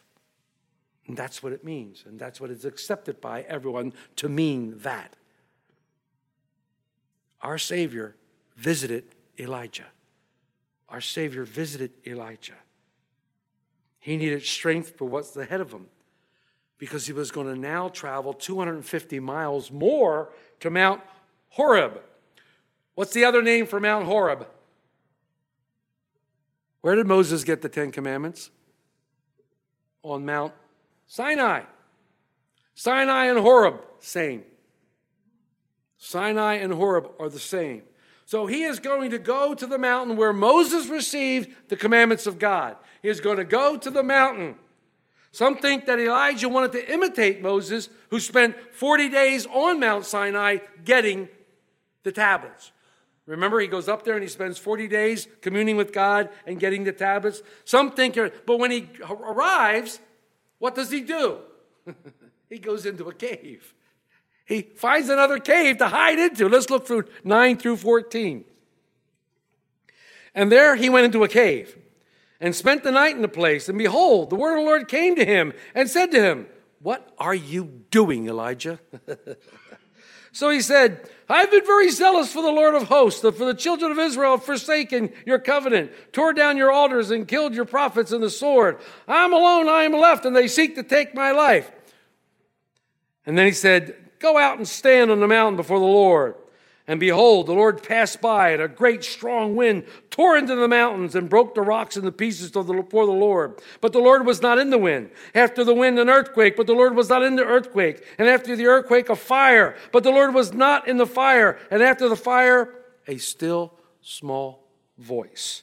And 1.07 1.17
that's 1.17 1.43
what 1.43 1.53
it 1.53 1.65
means, 1.65 2.05
and 2.07 2.19
that's 2.19 2.41
what 2.41 2.51
is 2.51 2.65
accepted 2.65 3.21
by 3.21 3.43
everyone 3.43 3.93
to 4.17 4.29
mean 4.29 4.79
that. 4.79 5.17
Our 7.41 7.59
Savior 7.59 8.15
visited 8.57 9.05
Elijah. 9.39 9.87
Our 10.89 11.01
Savior 11.01 11.45
visited 11.45 11.91
Elijah. 12.07 12.59
He 13.99 14.17
needed 14.17 14.45
strength 14.45 14.97
for 14.97 15.07
what's 15.07 15.37
ahead 15.37 15.61
of 15.61 15.73
him 15.73 15.87
because 16.79 17.07
he 17.07 17.13
was 17.13 17.31
going 17.31 17.47
to 17.47 17.59
now 17.59 17.89
travel 17.89 18.33
250 18.33 19.21
miles 19.21 19.71
more 19.71 20.31
to 20.61 20.71
Mount 20.71 21.01
Horeb. 21.51 22.01
What's 22.95 23.13
the 23.13 23.25
other 23.25 23.43
name 23.43 23.67
for 23.67 23.81
Mount 23.81 24.07
Horeb? 24.07 24.47
Where 26.83 26.95
did 26.95 27.07
Moses 27.07 27.45
get 27.45 27.63
the 27.63 27.69
Ten 27.69 27.91
Commandments? 27.91 28.51
On 30.03 30.25
Mount 30.25 30.53
Sinai. 31.07 31.63
Sinai 32.75 33.27
and 33.27 33.39
Horeb, 33.39 33.83
same. 34.01 34.43
Sinai 35.97 36.55
and 36.55 36.73
Horeb 36.73 37.11
are 37.21 37.29
the 37.29 37.39
same. 37.39 37.83
So 38.25 38.47
he 38.47 38.65
is 38.65 38.81
going 38.81 39.11
to 39.11 39.19
go 39.19 39.55
to 39.55 39.67
the 39.67 39.79
mountain 39.79 40.17
where 40.17 40.33
Moses 40.33 40.89
received 40.89 41.51
the 41.69 41.77
commandments 41.77 42.27
of 42.27 42.39
God. 42.39 42.77
He 43.03 43.09
is 43.09 43.21
going 43.21 43.37
to 43.37 43.45
go 43.45 43.77
to 43.77 43.91
the 43.91 44.03
mountain. 44.03 44.57
Some 45.33 45.57
think 45.57 45.87
that 45.87 45.99
Elijah 45.99 46.49
wanted 46.49 46.73
to 46.73 46.93
imitate 46.93 47.43
Moses, 47.43 47.89
who 48.11 48.21
spent 48.21 48.57
40 48.73 49.09
days 49.09 49.47
on 49.47 49.81
Mount 49.81 50.05
Sinai 50.05 50.59
getting 50.85 51.29
the 52.03 52.13
tablets. 52.13 52.73
Remember, 53.27 53.61
he 53.61 53.69
goes 53.69 53.89
up 53.89 54.05
there 54.05 54.15
and 54.15 54.23
he 54.23 54.29
spends 54.29 54.59
40 54.59 54.89
days 54.89 55.29
communing 55.41 55.77
with 55.77 55.93
God 55.93 56.29
and 56.47 56.59
getting 56.59 56.85
the 56.85 56.93
tablets. 56.93 57.43
Some 57.65 57.93
think, 57.93 58.19
but 58.47 58.59
when 58.59 58.71
he 58.71 58.89
arrives, 59.09 60.01
what 60.59 60.75
does 60.75 60.91
he 60.91 61.03
do? 61.03 61.39
he 62.49 62.59
goes 62.59 62.85
into 62.85 63.09
a 63.09 63.15
cave. 63.15 63.75
He 64.45 64.63
finds 64.63 65.09
another 65.09 65.39
cave 65.39 65.79
to 65.79 65.89
hide 65.89 66.19
into. 66.19 66.49
Let's 66.49 66.69
look 66.69 66.87
through 66.87 67.05
9 67.23 67.57
through 67.59 67.77
14. 67.77 68.45
And 70.35 70.51
there 70.51 70.77
he 70.77 70.91
went 70.91 71.05
into 71.05 71.23
a 71.23 71.29
cave 71.29 71.79
and 72.41 72.57
spent 72.57 72.83
the 72.83 72.91
night 72.91 73.15
in 73.15 73.23
the 73.23 73.29
place. 73.29 73.69
And 73.69 73.79
behold, 73.79 74.31
the 74.31 74.37
word 74.37 74.59
of 74.59 74.65
the 74.65 74.67
Lord 74.67 74.89
came 74.89 75.15
to 75.17 75.25
him 75.25 75.53
and 75.75 75.89
said 75.89 76.11
to 76.11 76.21
him, 76.21 76.47
What 76.81 77.13
are 77.19 77.35
you 77.35 77.85
doing, 77.91 78.27
Elijah? 78.27 78.81
so 80.33 80.49
he 80.49 80.61
said, 80.61 81.09
I've 81.29 81.51
been 81.51 81.65
very 81.65 81.91
zealous 81.91 82.33
for 82.33 82.43
the 82.43 82.51
Lord 82.51 82.75
of 82.75 82.85
hosts, 82.85 83.21
for 83.21 83.33
the 83.33 83.55
children 83.55 83.93
of 83.93 83.99
Israel 83.99 84.37
have 84.37 84.45
forsaken 84.45 85.13
your 85.27 85.39
covenant, 85.39 85.93
tore 86.13 86.33
down 86.33 86.57
your 86.57 86.73
altars, 86.73 87.11
and 87.11 87.29
killed 87.29 87.55
your 87.55 87.65
prophets 87.65 88.13
in 88.13 88.21
the 88.21 88.31
sword. 88.31 88.79
I'm 89.07 89.33
alone, 89.33 89.69
I 89.69 89.83
am 89.83 89.93
left, 89.93 90.25
and 90.25 90.35
they 90.35 90.49
seek 90.49 90.75
to 90.77 90.83
take 90.83 91.15
my 91.15 91.33
life. 91.33 91.71
And 93.27 93.37
then 93.37 93.47
he 93.47 93.53
said, 93.53 93.95
Go 94.19 94.39
out 94.39 94.59
and 94.59 94.67
stand 94.67 95.11
on 95.11 95.21
the 95.21 95.29
mountain 95.29 95.57
before 95.57 95.79
the 95.79 95.85
Lord. 95.85 96.35
And 96.89 96.99
behold, 96.99 97.47
the 97.47 97.53
Lord 97.53 97.83
passed 97.83 98.21
by, 98.21 98.51
and 98.51 98.61
a 98.61 98.67
great 98.67 99.05
strong 99.05 99.55
wind 99.55 99.85
tore 100.11 100.37
into 100.37 100.57
the 100.57 100.67
mountains 100.67 101.15
and 101.15 101.29
broke 101.29 101.55
the 101.55 101.63
rocks 101.63 101.97
into 101.97 102.11
pieces 102.11 102.51
before 102.51 103.07
the 103.07 103.13
Lord. 103.13 103.61
But 103.81 103.93
the 103.93 104.01
Lord 104.01 104.27
was 104.27 104.43
not 104.43 104.59
in 104.59 104.71
the 104.71 104.79
wind. 104.79 105.11
After 105.33 105.63
the 105.63 105.75
wind, 105.75 106.01
an 106.01 106.09
earthquake, 106.09 106.57
but 106.57 106.67
the 106.67 106.73
Lord 106.73 106.97
was 106.97 107.09
not 107.09 107.23
in 107.23 107.37
the 107.37 107.45
earthquake. 107.45 108.05
And 108.19 108.29
after 108.29 108.57
the 108.57 108.67
earthquake, 108.67 109.09
a 109.09 109.17
fire, 109.17 109.77
but 109.93 110.03
the 110.03 110.11
Lord 110.11 110.35
was 110.35 110.53
not 110.53 110.89
in 110.89 110.97
the 110.97 111.07
fire. 111.07 111.57
And 111.71 111.83
after 111.83 112.09
the 112.09 112.17
fire, 112.17 112.75
a 113.07 113.17
still 113.17 113.75
small 114.01 114.67
voice. 114.99 115.63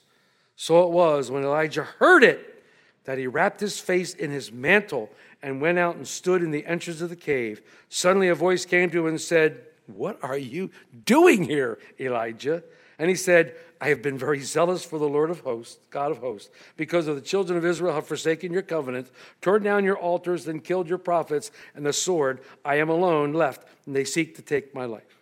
So 0.55 0.83
it 0.83 0.89
was 0.89 1.29
when 1.29 1.43
Elijah 1.43 1.83
heard 1.83 2.23
it 2.23 2.63
that 3.03 3.17
he 3.17 3.27
wrapped 3.27 3.59
his 3.59 3.79
face 3.79 4.13
in 4.13 4.31
his 4.31 4.51
mantle 4.51 5.09
and 5.41 5.61
went 5.61 5.79
out 5.79 5.95
and 5.95 6.07
stood 6.07 6.43
in 6.43 6.51
the 6.51 6.65
entrance 6.65 7.01
of 7.01 7.09
the 7.09 7.15
cave. 7.15 7.61
Suddenly 7.89 8.29
a 8.29 8.35
voice 8.35 8.65
came 8.65 8.89
to 8.89 8.99
him 8.99 9.07
and 9.07 9.21
said, 9.21 9.65
what 9.95 10.23
are 10.23 10.37
you 10.37 10.71
doing 11.05 11.43
here, 11.43 11.79
Elijah? 11.99 12.63
And 12.97 13.09
he 13.09 13.15
said, 13.15 13.55
I 13.79 13.87
have 13.89 14.01
been 14.01 14.17
very 14.17 14.41
zealous 14.41 14.83
for 14.83 14.99
the 14.99 15.07
Lord 15.07 15.29
of 15.29 15.39
hosts, 15.39 15.79
God 15.89 16.11
of 16.11 16.17
hosts, 16.17 16.49
because 16.75 17.07
of 17.07 17.15
the 17.15 17.21
children 17.21 17.57
of 17.57 17.63
Israel 17.63 17.93
have 17.93 18.05
forsaken 18.05 18.51
your 18.51 18.61
covenant, 18.61 19.09
torn 19.41 19.63
down 19.63 19.85
your 19.85 19.97
altars, 19.97 20.47
and 20.47 20.61
killed 20.61 20.89
your 20.89 20.97
prophets, 20.97 21.49
and 21.75 21.85
the 21.85 21.93
sword, 21.93 22.41
I 22.65 22.75
am 22.75 22.89
alone 22.89 23.31
left, 23.31 23.65
and 23.85 23.95
they 23.95 24.03
seek 24.03 24.35
to 24.35 24.41
take 24.41 24.75
my 24.75 24.83
life. 24.83 25.19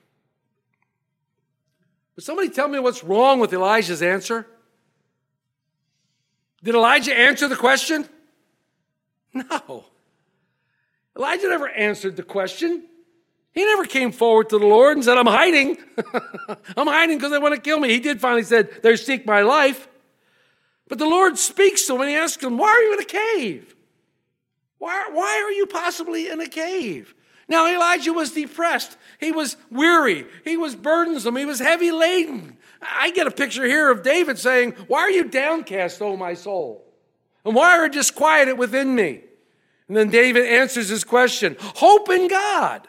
But 2.16 2.24
somebody 2.24 2.50
tell 2.50 2.68
me 2.68 2.80
what's 2.80 3.04
wrong 3.04 3.40
with 3.40 3.54
Elijah's 3.54 4.02
answer? 4.02 4.48
Did 6.64 6.74
Elijah 6.74 7.16
answer 7.16 7.48
the 7.48 7.56
question? 7.56 8.08
No. 9.34 9.86
Elijah 11.16 11.50
never 11.50 11.70
answered 11.70 12.16
the 12.16 12.24
question. 12.24 12.86
He 13.58 13.66
never 13.66 13.86
came 13.86 14.12
forward 14.12 14.50
to 14.50 14.60
the 14.60 14.68
Lord 14.68 14.98
and 14.98 15.04
said, 15.04 15.18
I'm 15.18 15.26
hiding. 15.26 15.78
I'm 16.78 16.86
hiding 16.86 17.18
because 17.18 17.32
they 17.32 17.40
want 17.40 17.56
to 17.56 17.60
kill 17.60 17.80
me. 17.80 17.90
He 17.90 18.00
did 18.00 18.22
finally 18.22 18.44
said, 18.44 18.84
they 18.84 18.96
seek 18.96 19.26
my 19.26 19.42
life. 19.42 19.88
But 20.88 21.00
the 21.00 21.08
Lord 21.08 21.40
speaks 21.40 21.88
to 21.88 21.96
him 21.96 22.02
and 22.02 22.10
he 22.12 22.16
asks 22.16 22.44
him, 22.44 22.60
why 22.60 22.68
are 22.68 22.82
you 22.82 22.94
in 22.94 23.00
a 23.00 23.04
cave? 23.04 23.76
Why, 24.78 25.10
why 25.12 25.42
are 25.44 25.52
you 25.52 25.66
possibly 25.66 26.30
in 26.30 26.40
a 26.40 26.48
cave? 26.48 27.16
Now, 27.48 27.66
Elijah 27.66 28.14
was 28.14 28.32
depressed. 28.32 28.96
He 29.20 29.32
was 29.32 29.58
weary. 29.72 30.28
He 30.44 30.56
was 30.56 30.76
burdensome. 30.76 31.36
He 31.36 31.46
was 31.46 31.58
heavy 31.58 31.90
laden. 31.90 32.58
I 32.80 33.10
get 33.10 33.26
a 33.26 33.32
picture 33.32 33.66
here 33.66 33.90
of 33.90 34.04
David 34.04 34.38
saying, 34.38 34.74
Why 34.88 35.00
are 35.00 35.10
you 35.10 35.24
downcast, 35.24 36.00
O 36.04 36.16
my 36.16 36.36
soul? 36.36 36.86
And 37.44 37.56
why 37.56 37.76
are 37.76 37.86
you 37.86 37.92
disquieted 37.92 38.60
within 38.60 38.94
me? 38.94 39.22
And 39.88 39.98
then 39.98 40.12
David 40.12 40.46
answers 40.46 40.90
his 40.90 41.04
question 41.04 41.56
Hope 41.60 42.12
in 42.12 42.28
God. 42.28 42.88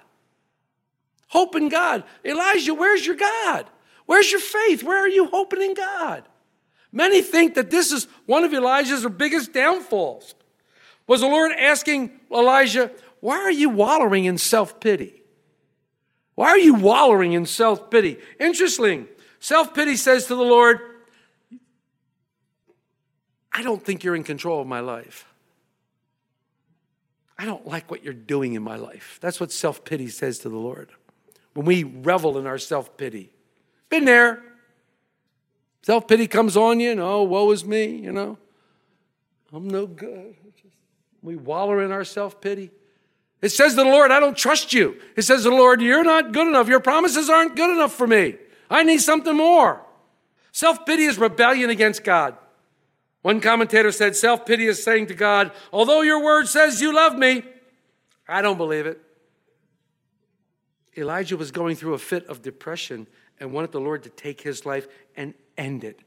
Hope 1.28 1.54
in 1.54 1.68
God. 1.68 2.04
Elijah, 2.24 2.74
where's 2.74 3.06
your 3.06 3.16
God? 3.16 3.66
Where's 4.06 4.30
your 4.32 4.40
faith? 4.40 4.82
Where 4.82 4.98
are 4.98 5.08
you 5.08 5.26
hoping 5.26 5.62
in 5.62 5.74
God? 5.74 6.24
Many 6.90 7.20
think 7.20 7.54
that 7.54 7.70
this 7.70 7.92
is 7.92 8.06
one 8.26 8.44
of 8.44 8.54
Elijah's 8.54 9.06
biggest 9.06 9.52
downfalls. 9.52 10.34
Was 11.06 11.20
the 11.20 11.26
Lord 11.26 11.52
asking 11.52 12.18
Elijah, 12.30 12.90
why 13.20 13.38
are 13.38 13.50
you 13.50 13.68
wallowing 13.68 14.24
in 14.24 14.38
self 14.38 14.80
pity? 14.80 15.22
Why 16.34 16.48
are 16.48 16.58
you 16.58 16.74
wallowing 16.74 17.34
in 17.34 17.44
self 17.44 17.90
pity? 17.90 18.18
Interesting. 18.40 19.06
Self 19.40 19.74
pity 19.74 19.96
says 19.96 20.26
to 20.26 20.34
the 20.34 20.42
Lord, 20.42 20.80
I 23.52 23.62
don't 23.62 23.84
think 23.84 24.04
you're 24.04 24.16
in 24.16 24.24
control 24.24 24.60
of 24.60 24.66
my 24.66 24.80
life. 24.80 25.26
I 27.36 27.44
don't 27.44 27.66
like 27.66 27.90
what 27.90 28.02
you're 28.02 28.12
doing 28.14 28.54
in 28.54 28.62
my 28.62 28.76
life. 28.76 29.18
That's 29.20 29.38
what 29.38 29.52
self 29.52 29.84
pity 29.84 30.08
says 30.08 30.38
to 30.40 30.48
the 30.48 30.56
Lord 30.56 30.88
when 31.58 31.66
we 31.66 31.82
revel 31.82 32.38
in 32.38 32.46
our 32.46 32.56
self 32.56 32.96
pity. 32.96 33.32
Been 33.88 34.04
there. 34.04 34.40
Self 35.82 36.06
pity 36.06 36.28
comes 36.28 36.56
on 36.56 36.78
you, 36.78 36.92
and 36.92 37.00
oh, 37.00 37.24
woe 37.24 37.50
is 37.50 37.64
me, 37.64 37.96
you 37.96 38.12
know. 38.12 38.38
I'm 39.52 39.66
no 39.66 39.84
good. 39.84 40.36
We 41.20 41.34
wallow 41.34 41.80
in 41.80 41.90
our 41.90 42.04
self 42.04 42.40
pity. 42.40 42.70
It 43.42 43.48
says 43.48 43.72
to 43.72 43.82
the 43.82 43.84
Lord, 43.84 44.12
I 44.12 44.20
don't 44.20 44.36
trust 44.36 44.72
you. 44.72 45.00
It 45.16 45.22
says 45.22 45.42
to 45.42 45.50
the 45.50 45.56
Lord, 45.56 45.82
You're 45.82 46.04
not 46.04 46.30
good 46.32 46.46
enough. 46.46 46.68
Your 46.68 46.78
promises 46.78 47.28
aren't 47.28 47.56
good 47.56 47.70
enough 47.70 47.92
for 47.92 48.06
me. 48.06 48.36
I 48.70 48.84
need 48.84 48.98
something 48.98 49.36
more. 49.36 49.84
Self 50.52 50.86
pity 50.86 51.06
is 51.06 51.18
rebellion 51.18 51.70
against 51.70 52.04
God. 52.04 52.36
One 53.22 53.40
commentator 53.40 53.90
said, 53.90 54.14
Self 54.14 54.46
pity 54.46 54.66
is 54.66 54.80
saying 54.80 55.08
to 55.08 55.14
God, 55.14 55.50
Although 55.72 56.02
your 56.02 56.22
word 56.22 56.46
says 56.46 56.80
you 56.80 56.94
love 56.94 57.18
me, 57.18 57.42
I 58.28 58.42
don't 58.42 58.58
believe 58.58 58.86
it. 58.86 59.02
Elijah 60.98 61.36
was 61.36 61.50
going 61.50 61.76
through 61.76 61.94
a 61.94 61.98
fit 61.98 62.26
of 62.26 62.42
depression 62.42 63.06
and 63.40 63.52
wanted 63.52 63.72
the 63.72 63.80
Lord 63.80 64.02
to 64.02 64.10
take 64.10 64.40
his 64.40 64.66
life 64.66 64.88
and 65.16 65.32
end 65.56 65.84
it. 65.84 66.00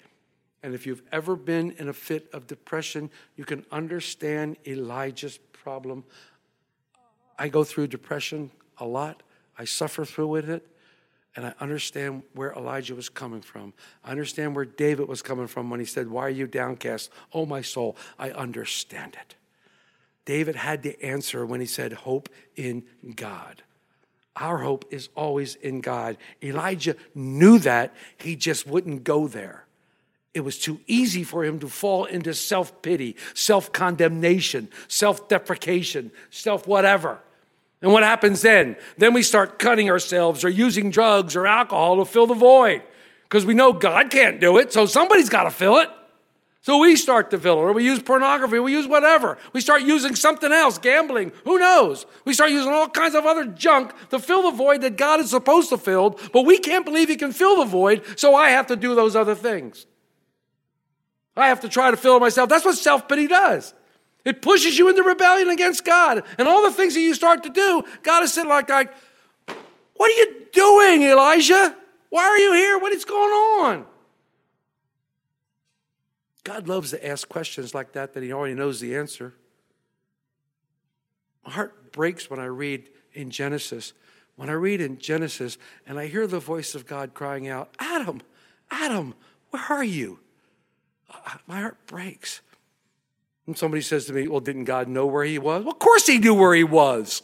And 0.64 0.76
if 0.76 0.86
you've 0.86 1.02
ever 1.12 1.36
been 1.36 1.72
in 1.80 1.90
a 1.90 1.94
fit 1.94 2.28
of 2.34 2.46
depression, 2.46 3.10
you 3.36 3.46
can 3.46 3.66
understand 3.72 4.58
Elijah's 4.68 5.40
problem. 5.54 6.04
I 7.40 7.48
go 7.48 7.64
through 7.64 7.88
depression 7.88 8.52
a 8.78 8.86
lot, 8.86 9.24
I 9.58 9.66
suffer 9.66 10.06
through 10.06 10.28
with 10.28 10.50
it. 10.50 10.68
And 11.34 11.46
I 11.46 11.54
understand 11.62 12.24
where 12.34 12.52
Elijah 12.52 12.94
was 12.94 13.08
coming 13.08 13.40
from. 13.40 13.74
I 14.04 14.12
understand 14.12 14.54
where 14.54 14.66
David 14.66 15.08
was 15.08 15.22
coming 15.22 15.48
from 15.48 15.70
when 15.70 15.80
he 15.80 15.86
said, 15.86 16.10
Why 16.10 16.24
are 16.24 16.30
you 16.30 16.46
downcast? 16.46 17.10
Oh, 17.32 17.46
my 17.46 17.62
soul, 17.62 17.96
I 18.20 18.32
understand 18.32 19.16
it. 19.18 19.36
David 20.26 20.58
had 20.58 20.84
the 20.84 21.02
answer 21.02 21.46
when 21.46 21.62
he 21.62 21.66
said, 21.66 21.94
Hope 21.94 22.28
in 22.58 22.84
God. 23.16 23.64
Our 24.36 24.60
hope 24.60 24.86
is 24.92 25.10
always 25.16 25.56
in 25.56 25.82
God. 25.82 26.18
Elijah 26.42 26.96
knew 27.14 27.60
that, 27.60 27.94
he 28.18 28.36
just 28.36 28.66
wouldn't 28.66 29.04
go 29.04 29.28
there. 29.28 29.66
It 30.34 30.42
was 30.42 30.58
too 30.58 30.80
easy 30.88 31.24
for 31.24 31.44
him 31.44 31.60
to 31.60 31.68
fall 31.68 32.06
into 32.06 32.34
self 32.34 32.82
pity, 32.82 33.18
self 33.34 33.74
condemnation, 33.74 34.70
self 34.88 35.28
deprecation, 35.28 36.12
self 36.30 36.66
whatever. 36.66 37.20
And 37.82 37.92
what 37.92 38.04
happens 38.04 38.42
then? 38.42 38.78
Then 38.98 39.14
we 39.14 39.24
start 39.24 39.60
cutting 39.60 39.90
ourselves 39.90 40.46
or 40.46 40.50
using 40.50 40.92
drugs 40.92 41.36
or 41.36 41.48
alcohol 41.48 41.98
to 41.98 42.06
fill 42.06 42.28
the 42.28 42.36
void 42.36 42.84
because 43.24 43.46
we 43.46 43.54
know 43.54 43.74
God 43.74 44.10
can't 44.10 44.40
do 44.40 44.58
it, 44.58 44.72
so 44.72 44.86
somebody's 44.86 45.30
got 45.30 45.44
to 45.44 45.52
fill 45.52 45.78
it. 45.80 45.90
So 46.64 46.78
we 46.78 46.96
start 46.96 47.32
to 47.32 47.40
fill 47.40 47.56
or 47.56 47.74
we 47.74 47.84
use 47.84 48.02
pornography, 48.04 48.60
we 48.60 48.72
use 48.72 48.88
whatever. 48.88 49.40
We 49.52 49.62
start 49.62 49.82
using 49.82 50.14
something 50.16 50.52
else, 50.52 50.78
gambling, 50.78 51.32
who 51.44 51.58
knows? 51.58 52.06
We 52.24 52.36
start 52.36 52.52
using 52.52 52.72
all 52.72 52.88
kinds 52.88 53.16
of 53.16 53.26
other 53.26 53.46
junk 53.46 53.94
to 54.10 54.20
fill 54.20 54.44
the 54.44 54.56
void 54.56 54.82
that 54.82 54.96
God 54.96 55.20
is 55.20 55.32
supposed 55.32 55.70
to 55.70 55.78
fill, 55.78 56.20
but 56.32 56.44
we 56.44 56.60
can't 56.60 56.86
believe 56.86 57.10
He 57.10 57.16
can 57.16 57.32
fill 57.32 57.58
the 57.58 57.66
void, 57.66 58.04
so 58.16 58.36
I 58.36 58.50
have 58.50 58.68
to 58.68 58.76
do 58.76 58.94
those 58.94 59.16
other 59.16 59.34
things. 59.34 59.88
I 61.36 61.48
have 61.48 61.62
to 61.62 61.70
try 61.70 61.90
to 61.90 61.98
fill 61.98 62.20
myself. 62.20 62.50
That's 62.50 62.66
what 62.66 62.78
self 62.78 63.08
pity 63.08 63.28
does. 63.28 63.74
It 64.24 64.44
pushes 64.44 64.78
you 64.78 64.88
into 64.88 65.02
rebellion 65.02 65.50
against 65.50 65.84
God. 65.84 66.24
And 66.38 66.48
all 66.48 66.62
the 66.64 66.72
things 66.72 66.94
that 66.94 67.02
you 67.02 67.16
start 67.16 67.42
to 67.44 67.50
do, 67.50 67.84
God 68.04 68.24
is 68.24 68.34
sitting 68.34 68.50
like, 68.50 68.70
like, 68.70 68.94
what 69.96 70.12
are 70.12 70.14
you 70.14 70.46
doing, 70.54 71.04
Elijah? 71.04 71.76
Why 72.10 72.24
are 72.24 72.38
you 72.38 72.54
here? 72.54 72.78
What 72.78 72.94
is 72.94 73.04
going 73.04 73.32
on? 73.32 73.86
God 76.44 76.68
loves 76.68 76.92
to 76.92 77.08
ask 77.08 77.28
questions 77.30 77.74
like 77.74 77.94
that 77.94 78.14
that 78.14 78.24
he 78.24 78.32
already 78.32 78.56
knows 78.56 78.80
the 78.80 78.96
answer. 78.96 79.34
My 81.46 81.52
heart 81.52 81.92
breaks 81.92 82.30
when 82.30 82.40
I 82.40 82.46
read 82.46 82.90
in 83.14 83.30
Genesis. 83.30 83.94
When 84.36 84.50
I 84.50 84.54
read 84.54 84.82
in 84.82 84.98
Genesis 84.98 85.58
and 85.86 86.00
I 86.00 86.08
hear 86.08 86.26
the 86.26 86.40
voice 86.40 86.74
of 86.74 86.88
God 86.88 87.14
crying 87.14 87.48
out, 87.48 87.70
Adam, 87.80 88.22
Adam, 88.70 89.14
where 89.50 89.64
are 89.70 89.84
you? 89.84 90.20
My 91.48 91.62
heart 91.62 91.78
breaks. 91.86 92.42
And 93.46 93.58
somebody 93.58 93.82
says 93.82 94.06
to 94.06 94.14
me, 94.14 94.28
Well, 94.28 94.40
didn't 94.40 94.64
God 94.64 94.88
know 94.88 95.06
where 95.06 95.26
he 95.26 95.38
was? 95.38 95.64
Well, 95.64 95.74
of 95.74 95.80
course 95.80 96.08
he 96.08 96.18
knew 96.18 96.34
where 96.34 96.56
he 96.56 96.64
was. 96.64 97.22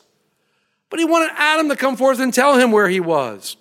But 0.89 0.99
he 0.99 1.05
wanted 1.05 1.31
Adam 1.35 1.69
to 1.69 1.75
come 1.75 1.95
forth 1.95 2.19
and 2.19 2.33
tell 2.33 2.57
him 2.57 2.71
where 2.71 2.89
he 2.89 2.99
was. 2.99 3.57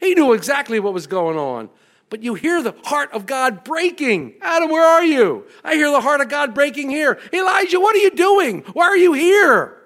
He 0.00 0.14
knew 0.14 0.32
exactly 0.32 0.80
what 0.80 0.92
was 0.92 1.06
going 1.06 1.38
on. 1.38 1.70
But 2.12 2.22
you 2.22 2.34
hear 2.34 2.62
the 2.62 2.74
heart 2.84 3.10
of 3.12 3.24
God 3.24 3.64
breaking. 3.64 4.34
Adam, 4.42 4.68
where 4.68 4.84
are 4.84 5.02
you? 5.02 5.46
I 5.64 5.76
hear 5.76 5.90
the 5.90 6.02
heart 6.02 6.20
of 6.20 6.28
God 6.28 6.52
breaking 6.52 6.90
here. 6.90 7.18
Elijah, 7.32 7.80
what 7.80 7.96
are 7.96 8.00
you 8.00 8.10
doing? 8.10 8.60
Why 8.74 8.84
are 8.84 8.98
you 8.98 9.14
here? 9.14 9.78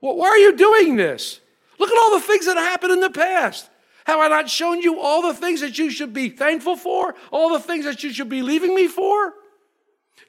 Why 0.00 0.28
are 0.28 0.38
you 0.38 0.56
doing 0.56 0.96
this? 0.96 1.40
Look 1.78 1.90
at 1.90 1.98
all 1.98 2.18
the 2.18 2.24
things 2.24 2.46
that 2.46 2.56
happened 2.56 2.94
in 2.94 3.00
the 3.00 3.10
past. 3.10 3.68
Have 4.06 4.18
I 4.18 4.28
not 4.28 4.48
shown 4.48 4.80
you 4.80 4.98
all 4.98 5.20
the 5.20 5.34
things 5.34 5.60
that 5.60 5.76
you 5.76 5.90
should 5.90 6.14
be 6.14 6.30
thankful 6.30 6.74
for? 6.74 7.14
All 7.30 7.50
the 7.50 7.60
things 7.60 7.84
that 7.84 8.02
you 8.02 8.14
should 8.14 8.30
be 8.30 8.40
leaving 8.40 8.74
me 8.74 8.88
for? 8.88 9.34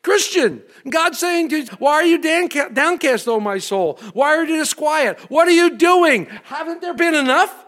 Christian, 0.01 0.61
God 0.89 1.15
saying 1.15 1.47
to 1.51 1.59
you, 1.59 1.67
Why 1.79 1.93
are 1.93 2.03
you 2.03 2.17
downcast, 2.17 3.29
O 3.29 3.39
my 3.39 3.59
soul? 3.59 3.97
Why 4.11 4.35
are 4.35 4.43
you 4.43 4.57
disquiet? 4.57 5.21
What 5.31 5.47
are 5.47 5.51
you 5.51 5.77
doing? 5.77 6.25
Haven't 6.43 6.81
there 6.81 6.93
been 6.93 7.15
enough? 7.15 7.62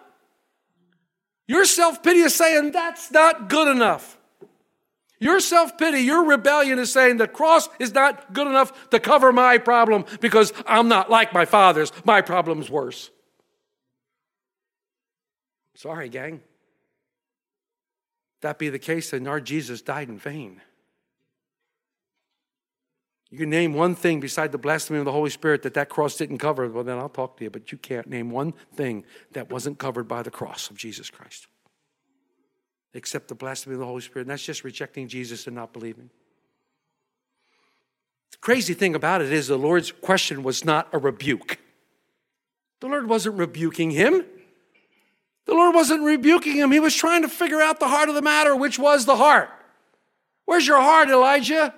Your 1.47 1.65
self 1.65 2.01
pity 2.01 2.19
is 2.19 2.35
saying 2.35 2.71
that's 2.71 3.11
not 3.11 3.49
good 3.49 3.67
enough. 3.67 4.17
Your 5.19 5.39
self 5.39 5.77
pity, 5.77 6.01
your 6.01 6.25
rebellion 6.25 6.79
is 6.79 6.91
saying 6.91 7.17
the 7.17 7.27
cross 7.27 7.69
is 7.79 7.93
not 7.93 8.33
good 8.33 8.47
enough 8.47 8.89
to 8.89 8.99
cover 8.99 9.31
my 9.31 9.57
problem 9.57 10.05
because 10.19 10.51
I'm 10.67 10.87
not 10.87 11.09
like 11.09 11.33
my 11.33 11.45
father's. 11.45 11.91
My 12.03 12.21
problem's 12.21 12.69
worse. 12.69 13.11
Sorry, 15.75 16.09
gang. 16.09 16.41
That 18.41 18.59
be 18.59 18.69
the 18.69 18.79
case, 18.79 19.11
then 19.11 19.27
our 19.27 19.41
Jesus 19.41 19.81
died 19.81 20.09
in 20.09 20.17
vain. 20.17 20.61
You 23.35 23.39
can 23.39 23.49
name 23.49 23.73
one 23.73 23.95
thing 23.95 24.21
beside 24.21 24.53
the 24.53 24.57
blasphemy 24.57 24.97
of 24.97 25.03
the 25.03 25.11
Holy 25.11 25.29
Spirit 25.29 25.63
that 25.63 25.73
that 25.73 25.89
cross 25.89 26.15
didn't 26.15 26.37
cover, 26.37 26.69
well, 26.69 26.85
then 26.85 26.97
I'll 26.97 27.09
talk 27.09 27.35
to 27.35 27.43
you. 27.43 27.49
But 27.49 27.69
you 27.69 27.77
can't 27.77 28.07
name 28.07 28.29
one 28.29 28.53
thing 28.73 29.03
that 29.33 29.51
wasn't 29.51 29.77
covered 29.77 30.07
by 30.07 30.23
the 30.23 30.31
cross 30.31 30.69
of 30.69 30.77
Jesus 30.77 31.09
Christ, 31.09 31.47
except 32.93 33.27
the 33.27 33.35
blasphemy 33.35 33.73
of 33.73 33.81
the 33.81 33.85
Holy 33.85 33.99
Spirit. 33.99 34.21
And 34.21 34.29
that's 34.29 34.45
just 34.45 34.63
rejecting 34.63 35.09
Jesus 35.09 35.47
and 35.47 35.55
not 35.57 35.73
believing. 35.73 36.09
The 38.31 38.37
crazy 38.37 38.73
thing 38.73 38.95
about 38.95 39.21
it 39.21 39.33
is 39.33 39.49
the 39.49 39.57
Lord's 39.57 39.91
question 39.91 40.41
was 40.41 40.63
not 40.63 40.87
a 40.93 40.97
rebuke. 40.97 41.59
The 42.79 42.87
Lord 42.87 43.09
wasn't 43.09 43.35
rebuking 43.35 43.91
him. 43.91 44.23
The 45.45 45.55
Lord 45.55 45.75
wasn't 45.75 46.03
rebuking 46.03 46.55
him. 46.55 46.71
He 46.71 46.79
was 46.79 46.95
trying 46.95 47.23
to 47.23 47.27
figure 47.27 47.59
out 47.59 47.81
the 47.81 47.89
heart 47.89 48.07
of 48.07 48.15
the 48.15 48.21
matter, 48.21 48.55
which 48.55 48.79
was 48.79 49.05
the 49.05 49.17
heart. 49.17 49.49
Where's 50.45 50.65
your 50.65 50.79
heart, 50.79 51.09
Elijah? 51.09 51.73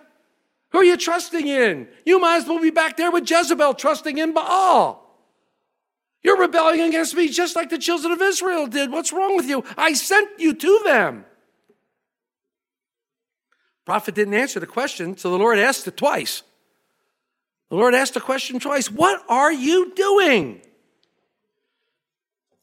Who 0.72 0.80
are 0.80 0.84
you 0.84 0.98
trusting 0.98 1.48
in? 1.48 1.88
You 2.06 2.20
might 2.20 2.38
as 2.38 2.48
well 2.48 2.62
be 2.62 2.72
back 2.72 2.98
there 2.98 3.12
with 3.12 3.30
Jezebel 3.30 3.76
trusting 3.76 4.18
in 4.18 4.34
Baal. 4.34 5.04
You're 6.24 6.40
rebelling 6.40 6.82
against 6.82 7.16
me 7.16 7.30
just 7.30 7.56
like 7.56 7.70
the 7.70 7.78
children 7.78 8.12
of 8.12 8.22
Israel 8.22 8.68
did. 8.68 8.92
What's 8.92 9.14
wrong 9.14 9.36
with 9.38 9.48
you? 9.48 9.64
I 9.78 9.94
sent 9.94 10.40
you 10.40 10.54
to 10.54 10.82
them. 10.84 11.26
Prophet 13.86 14.16
didn't 14.16 14.34
answer 14.34 14.60
the 14.60 14.68
question, 14.68 15.18
so 15.18 15.30
the 15.30 15.38
Lord 15.38 15.58
asked 15.58 15.88
it 15.88 15.96
twice. 15.96 16.44
The 17.70 17.76
Lord 17.76 17.96
asked 17.96 18.16
the 18.16 18.22
question 18.22 18.60
twice 18.60 18.92
What 18.92 19.24
are 19.30 19.54
you 19.54 19.94
doing? 19.96 20.62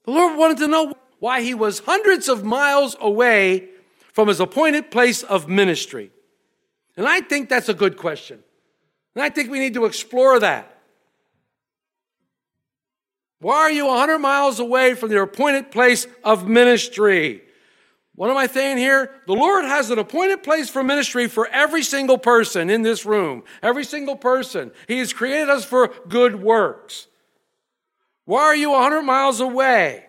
The 0.05 0.11
Lord 0.11 0.37
wanted 0.37 0.59
to 0.59 0.69
know 0.69 0.95
why 1.19 1.40
he 1.40 1.55
was 1.55 1.79
hundreds 1.81 2.29
of 2.29 2.45
miles 2.45 2.95
away 3.01 3.71
from 4.12 4.29
his 4.29 4.40
appointed 4.40 4.90
place 4.90 5.23
of 5.23 5.49
ministry. 5.49 6.11
And 6.96 7.07
I 7.07 7.20
think 7.20 7.48
that's 7.48 7.68
a 7.68 7.74
good 7.74 7.96
question. 7.96 8.40
And 9.14 9.22
I 9.22 9.28
think 9.28 9.50
we 9.50 9.59
need 9.59 9.74
to 9.74 9.85
explore 9.85 10.40
that. 10.40 10.70
Why 13.40 13.57
are 13.57 13.70
you 13.70 13.87
100 13.87 14.18
miles 14.20 14.59
away 14.59 14.94
from 14.94 15.11
your 15.11 15.24
appointed 15.24 15.70
place 15.70 16.07
of 16.22 16.48
ministry? 16.48 17.42
What 18.14 18.30
am 18.30 18.37
I 18.37 18.46
saying 18.46 18.78
here? 18.78 19.11
The 19.26 19.35
Lord 19.35 19.64
has 19.64 19.90
an 19.90 19.98
appointed 19.98 20.42
place 20.42 20.70
for 20.70 20.83
ministry 20.85 21.26
for 21.26 21.48
every 21.48 21.83
single 21.83 22.16
person 22.16 22.70
in 22.70 22.83
this 22.83 23.04
room. 23.04 23.42
Every 23.62 23.85
single 23.85 24.16
person. 24.16 24.70
He 24.87 24.98
has 24.98 25.12
created 25.12 25.50
us 25.50 25.64
for 25.64 25.88
good 26.09 26.40
works. 26.40 27.09
Why 28.24 28.42
are 28.42 28.57
you 28.57 28.70
100 28.70 29.02
miles 29.02 29.40
away? 29.40 30.07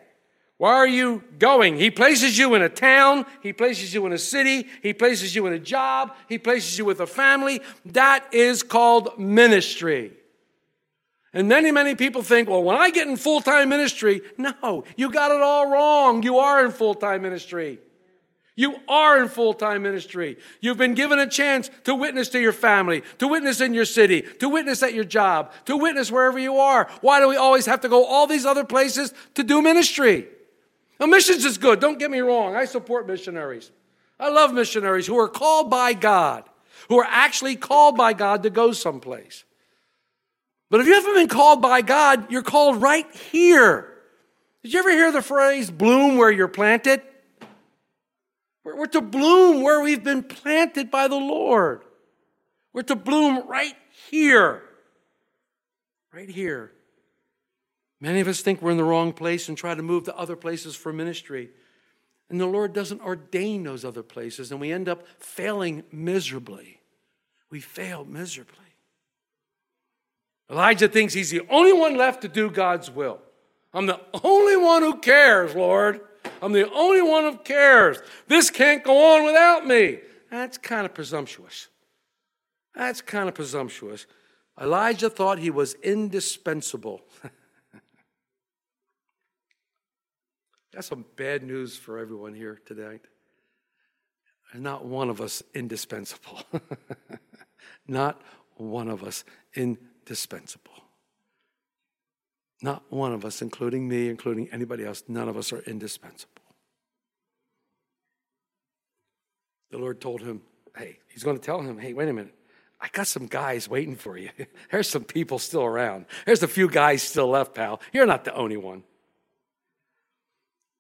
Why 0.58 0.74
are 0.74 0.88
you 0.88 1.22
going? 1.38 1.78
He 1.78 1.92
places 1.92 2.38
you 2.38 2.56
in 2.56 2.62
a 2.62 2.70
town. 2.70 3.26
He 3.42 3.52
places 3.52 3.94
you 3.94 4.06
in 4.06 4.14
a 4.14 4.18
city. 4.18 4.68
He 4.82 4.94
places 4.94 5.36
you 5.36 5.46
in 5.48 5.54
a 5.54 5.60
job. 5.60 6.16
He 6.30 6.38
places 6.38 6.78
you 6.78 6.86
with 6.86 7.02
a 7.02 7.08
family. 7.08 7.62
That 7.86 8.34
is 8.34 8.64
called 8.64 9.20
ministry. 9.20 10.14
And 11.34 11.50
many, 11.50 11.72
many 11.72 11.96
people 11.96 12.22
think, 12.22 12.50
well, 12.50 12.64
when 12.64 12.78
I 12.78 12.90
get 12.90 13.08
in 13.08 13.18
full 13.18 13.42
time 13.42 13.68
ministry, 13.68 14.22
no, 14.38 14.86
you 14.96 15.12
got 15.12 15.32
it 15.32 15.42
all 15.42 15.70
wrong. 15.70 16.24
You 16.24 16.38
are 16.38 16.66
in 16.66 16.72
full 16.72 16.96
time 16.96 17.24
ministry. 17.24 17.80
You 18.56 18.78
are 18.88 19.22
in 19.22 19.28
full 19.28 19.54
time 19.54 19.84
ministry. 19.84 20.38
You've 20.62 20.78
been 20.78 20.94
given 20.94 21.20
a 21.20 21.28
chance 21.28 21.70
to 21.84 21.94
witness 21.94 22.30
to 22.30 22.40
your 22.40 22.54
family, 22.54 23.04
to 23.18 23.28
witness 23.28 23.60
in 23.60 23.74
your 23.74 23.84
city, 23.84 24.22
to 24.22 24.48
witness 24.48 24.82
at 24.82 24.94
your 24.94 25.04
job, 25.04 25.52
to 25.66 25.76
witness 25.76 26.10
wherever 26.10 26.40
you 26.40 26.60
are. 26.60 26.88
Why 27.02 27.20
do 27.20 27.28
we 27.28 27.36
always 27.36 27.66
have 27.66 27.82
to 27.82 27.90
go 27.90 28.06
all 28.06 28.28
these 28.28 28.46
other 28.46 28.64
places 28.64 29.14
to 29.34 29.44
do 29.44 29.62
ministry? 29.62 30.28
Now, 31.00 31.08
missions 31.08 31.46
is 31.46 31.58
good, 31.58 31.80
don't 31.80 32.00
get 32.00 32.12
me 32.12 32.20
wrong. 32.20 32.56
I 32.56 32.66
support 32.66 33.08
missionaries. 33.08 33.72
I 34.20 34.30
love 34.30 34.54
missionaries 34.54 35.08
who 35.08 35.20
are 35.20 35.28
called 35.28 35.70
by 35.70 35.94
God, 35.94 36.44
who 36.88 37.00
are 37.00 37.08
actually 37.08 37.56
called 37.56 37.98
by 37.98 38.14
God 38.14 38.44
to 38.44 38.50
go 38.50 38.72
someplace. 38.72 39.44
But 40.70 40.82
if 40.82 40.88
you 40.88 40.94
haven't 40.94 41.16
been 41.16 41.28
called 41.28 41.62
by 41.62 41.82
God, 41.82 42.32
you're 42.32 42.42
called 42.42 42.82
right 42.82 43.10
here. 43.32 43.92
Did 44.64 44.74
you 44.74 44.80
ever 44.80 44.92
hear 44.92 45.12
the 45.12 45.22
phrase, 45.22 45.70
bloom 45.70 46.18
where 46.18 46.32
you're 46.32 46.48
planted? 46.48 47.02
We're, 48.64 48.88
to 48.88 49.02
bloom 49.02 49.62
where 49.62 49.82
we've 49.82 50.04
been 50.04 50.24
planted 50.24 50.90
by 50.90 51.08
the 51.08 51.16
Lord. 51.16 51.84
We're 52.74 52.82
to 52.84 52.96
bloom 52.96 53.48
right 53.48 53.76
here. 54.10 54.64
Right 56.12 56.30
here. 56.30 56.72
Many 58.00 58.20
of 58.20 58.28
us 58.28 58.42
think 58.42 58.62
we're 58.62 58.72
in 58.72 58.78
the 58.78 58.84
wrong 58.84 59.14
place 59.14 59.48
and 59.48 59.58
try 59.58 59.74
to 59.74 59.82
move 59.82 60.04
to 60.06 60.18
other 60.18 60.36
places 60.36 60.76
for 60.76 60.92
ministry. 60.92 61.50
And 62.30 62.40
the 62.40 62.46
Lord 62.46 62.74
doesn't 62.74 63.02
ordain 63.02 63.64
those 63.64 63.86
other 63.86 64.04
places, 64.04 64.52
and 64.52 64.60
we 64.60 64.72
end 64.72 64.90
up 64.90 65.08
failing 65.20 65.84
miserably. 65.92 66.82
We 67.50 67.60
fail 67.60 68.04
miserably. 68.04 68.58
Elijah 70.50 70.88
thinks 70.88 71.14
he's 71.14 71.30
the 71.30 71.42
only 71.50 71.74
one 71.74 71.96
left 71.96 72.22
to 72.22 72.28
do 72.28 72.50
God's 72.50 72.92
will. 72.92 73.20
I'm 73.74 73.86
the 73.86 74.00
only 74.24 74.58
one 74.58 74.82
who 74.82 74.98
cares, 75.00 75.56
Lord. 75.56 76.02
I'm 76.42 76.54
the 76.54 76.70
only 76.72 77.02
one 77.02 77.24
who 77.24 77.38
cares. 77.38 77.98
This 78.28 78.50
can't 78.50 78.84
go 78.84 79.16
on 79.16 79.26
without 79.26 79.66
me. 79.66 80.00
That's 80.30 80.58
kind 80.58 80.86
of 80.86 80.94
presumptuous. 80.94 81.68
That's 82.74 83.02
kind 83.02 83.30
of 83.30 83.36
presumptuous. 83.36 84.06
Elijah 84.60 85.10
thought 85.10 85.40
he 85.40 85.50
was 85.50 85.76
indispensable. 85.76 87.02
That's 90.76 90.88
some 90.88 91.06
bad 91.16 91.42
news 91.42 91.78
for 91.78 91.98
everyone 91.98 92.34
here 92.34 92.60
tonight. 92.66 93.00
There's 94.52 94.62
not 94.62 94.86
one 94.86 95.10
of 95.10 95.22
us 95.22 95.42
indispensable. 95.54 96.42
not 97.88 98.22
one 98.58 98.90
of 98.90 99.02
us 99.02 99.24
indispensable. 99.56 100.74
Not 102.62 102.84
one 102.90 103.14
of 103.14 103.24
us, 103.24 103.42
including 103.42 103.88
me, 103.88 104.10
including 104.10 104.50
anybody 104.52 104.84
else, 104.84 105.04
none 105.08 105.30
of 105.30 105.38
us 105.38 105.54
are 105.54 105.60
indispensable. 105.60 106.42
The 109.72 109.78
Lord 109.78 110.02
told 110.02 110.22
him, 110.22 110.42
hey, 110.76 111.00
he's 111.08 111.24
going 111.24 111.38
to 111.38 111.44
tell 111.44 111.62
him, 111.62 111.78
hey, 111.78 111.94
wait 111.94 112.10
a 112.10 112.14
minute. 112.14 112.36
I 112.82 112.90
got 112.92 113.08
some 113.08 113.28
guys 113.28 113.70
waiting 113.70 113.96
for 113.96 114.18
you. 114.18 114.30
There's 114.72 114.90
some 114.90 115.06
people 115.06 115.40
still 115.40 115.64
around. 115.64 116.06
There's 116.26 116.44
a 116.44 116.50
few 116.50 116.70
guys 116.70 117.02
still 117.02 117.30
left, 117.30 117.56
pal. 117.56 117.80
You're 117.94 118.06
not 118.06 118.26
the 118.26 118.34
only 118.34 118.58
one. 118.58 118.84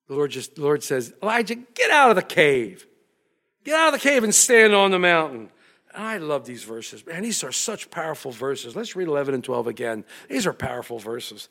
The 0.08 0.14
Lord 0.14 0.32
just 0.32 0.56
the 0.56 0.62
Lord 0.62 0.84
says, 0.84 1.14
Elijah, 1.22 1.56
get 1.56 1.92
out 1.92 2.10
of 2.10 2.16
the 2.16 2.22
cave. 2.22 2.86
Get 3.64 3.76
out 3.76 3.94
of 3.94 4.00
the 4.00 4.08
cave 4.08 4.24
and 4.24 4.34
stand 4.34 4.74
on 4.74 4.92
the 4.92 5.00
mountain. 5.00 5.50
I 5.94 6.18
love 6.18 6.46
these 6.46 6.64
verses. 6.64 7.06
Man, 7.06 7.24
these 7.24 7.44
are 7.44 7.52
such 7.52 7.90
powerful 7.90 8.32
verses. 8.32 8.76
Let's 8.76 8.96
read 8.96 9.08
11 9.08 9.34
and 9.34 9.44
12 9.44 9.68
again. 9.68 10.04
These 10.30 10.46
are 10.46 10.54
powerful 10.54 11.00
verses. 11.00 11.50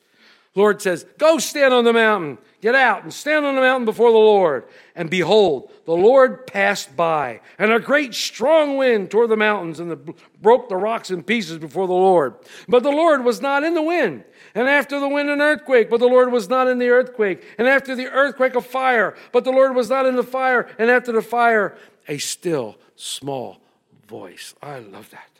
Lord 0.54 0.80
says, 0.80 1.04
Go 1.18 1.38
stand 1.38 1.74
on 1.74 1.84
the 1.84 1.92
mountain. 1.92 2.38
Get 2.60 2.74
out 2.74 3.02
and 3.02 3.12
stand 3.12 3.44
on 3.44 3.56
the 3.56 3.60
mountain 3.60 3.84
before 3.84 4.12
the 4.12 4.18
Lord. 4.18 4.64
And 4.94 5.10
behold, 5.10 5.72
the 5.84 5.96
Lord 5.96 6.46
passed 6.46 6.96
by, 6.96 7.40
and 7.58 7.72
a 7.72 7.80
great 7.80 8.14
strong 8.14 8.76
wind 8.76 9.10
tore 9.10 9.26
the 9.26 9.36
mountains 9.36 9.80
and 9.80 9.90
the, 9.90 10.14
broke 10.40 10.68
the 10.68 10.76
rocks 10.76 11.10
in 11.10 11.24
pieces 11.24 11.58
before 11.58 11.88
the 11.88 11.92
Lord. 11.92 12.34
But 12.68 12.84
the 12.84 12.90
Lord 12.90 13.24
was 13.24 13.40
not 13.40 13.64
in 13.64 13.74
the 13.74 13.82
wind. 13.82 14.24
And 14.54 14.68
after 14.68 15.00
the 15.00 15.08
wind, 15.08 15.30
an 15.30 15.40
earthquake, 15.40 15.90
but 15.90 15.98
the 15.98 16.06
Lord 16.06 16.30
was 16.30 16.48
not 16.48 16.68
in 16.68 16.78
the 16.78 16.88
earthquake. 16.88 17.42
And 17.58 17.66
after 17.66 17.96
the 17.96 18.08
earthquake, 18.08 18.54
a 18.54 18.60
fire, 18.60 19.16
but 19.32 19.44
the 19.44 19.50
Lord 19.50 19.74
was 19.74 19.90
not 19.90 20.06
in 20.06 20.14
the 20.14 20.22
fire. 20.22 20.68
And 20.78 20.90
after 20.90 21.10
the 21.10 21.22
fire, 21.22 21.76
a 22.06 22.18
still 22.18 22.76
small 22.94 23.60
voice. 24.06 24.54
I 24.62 24.78
love 24.78 25.10
that. 25.10 25.30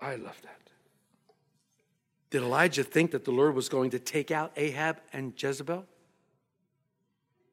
I 0.00 0.16
love 0.16 0.40
that. 0.42 0.58
Did 2.30 2.42
Elijah 2.42 2.82
think 2.82 3.10
that 3.10 3.26
the 3.26 3.30
Lord 3.30 3.54
was 3.54 3.68
going 3.68 3.90
to 3.90 3.98
take 3.98 4.30
out 4.30 4.52
Ahab 4.56 4.96
and 5.12 5.34
Jezebel? 5.36 5.84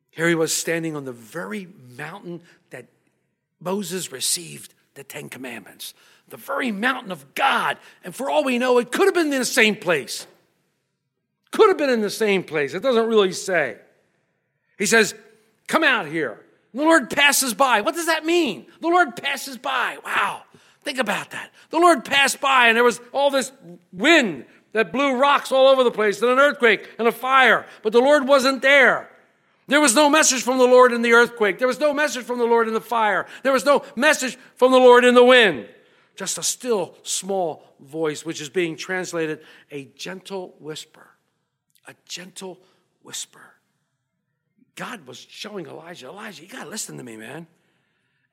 Here 0.09 0.27
he 0.29 0.35
was 0.35 0.53
standing 0.53 0.95
on 0.95 1.03
the 1.03 1.11
very 1.11 1.67
mountain 1.97 2.41
that 2.69 2.87
Moses 3.59 4.11
received 4.11 4.73
the 4.95 5.03
Ten 5.03 5.27
Commandments, 5.27 5.93
the 6.29 6.37
very 6.37 6.71
mountain 6.71 7.11
of 7.11 7.33
God. 7.35 7.77
And 8.03 8.15
for 8.15 8.29
all 8.29 8.43
we 8.43 8.57
know, 8.57 8.77
it 8.77 8.91
could 8.91 9.05
have 9.05 9.13
been 9.13 9.31
in 9.31 9.39
the 9.39 9.45
same 9.45 9.75
place. 9.75 10.27
Could 11.51 11.69
have 11.69 11.77
been 11.77 11.89
in 11.89 12.01
the 12.01 12.09
same 12.09 12.43
place. 12.43 12.73
It 12.73 12.83
doesn't 12.83 13.07
really 13.07 13.33
say. 13.33 13.77
He 14.77 14.85
says, 14.85 15.15
Come 15.67 15.83
out 15.83 16.07
here. 16.07 16.39
The 16.73 16.83
Lord 16.83 17.09
passes 17.09 17.53
by. 17.53 17.81
What 17.81 17.95
does 17.95 18.07
that 18.07 18.25
mean? 18.25 18.67
The 18.81 18.87
Lord 18.87 19.15
passes 19.15 19.57
by. 19.57 19.97
Wow. 20.03 20.43
Think 20.83 20.97
about 20.97 21.31
that. 21.31 21.51
The 21.69 21.79
Lord 21.79 22.05
passed 22.05 22.39
by, 22.39 22.67
and 22.67 22.77
there 22.77 22.83
was 22.83 22.99
all 23.11 23.29
this 23.29 23.51
wind 23.91 24.45
that 24.71 24.91
blew 24.91 25.17
rocks 25.17 25.51
all 25.51 25.67
over 25.67 25.83
the 25.83 25.91
place, 25.91 26.21
and 26.21 26.31
an 26.31 26.39
earthquake 26.39 26.87
and 26.97 27.07
a 27.07 27.11
fire. 27.11 27.65
But 27.83 27.93
the 27.93 27.99
Lord 27.99 28.27
wasn't 28.27 28.61
there. 28.61 29.09
There 29.67 29.81
was 29.81 29.95
no 29.95 30.09
message 30.09 30.41
from 30.41 30.57
the 30.57 30.65
Lord 30.65 30.93
in 30.93 31.03
the 31.03 31.13
earthquake. 31.13 31.59
There 31.59 31.67
was 31.67 31.79
no 31.79 31.93
message 31.93 32.25
from 32.25 32.39
the 32.39 32.45
Lord 32.45 32.67
in 32.67 32.73
the 32.73 32.81
fire. 32.81 33.27
There 33.43 33.53
was 33.53 33.65
no 33.65 33.83
message 33.95 34.37
from 34.55 34.71
the 34.71 34.79
Lord 34.79 35.05
in 35.05 35.13
the 35.13 35.23
wind. 35.23 35.67
Just 36.19 36.37
a 36.37 36.43
still 36.43 36.95
small 37.03 37.63
voice, 37.79 38.25
which 38.25 38.41
is 38.41 38.49
being 38.49 38.75
translated 38.75 39.39
a 39.71 39.85
gentle 39.95 40.53
whisper. 40.59 41.11
A 41.87 41.95
gentle 42.03 42.59
whisper. 43.03 43.53
God 44.75 45.07
was 45.07 45.17
showing 45.17 45.65
Elijah, 45.65 46.07
Elijah, 46.07 46.41
you 46.43 46.49
got 46.49 46.65
to 46.65 46.69
listen 46.69 46.97
to 46.97 47.05
me, 47.05 47.15
man. 47.15 47.47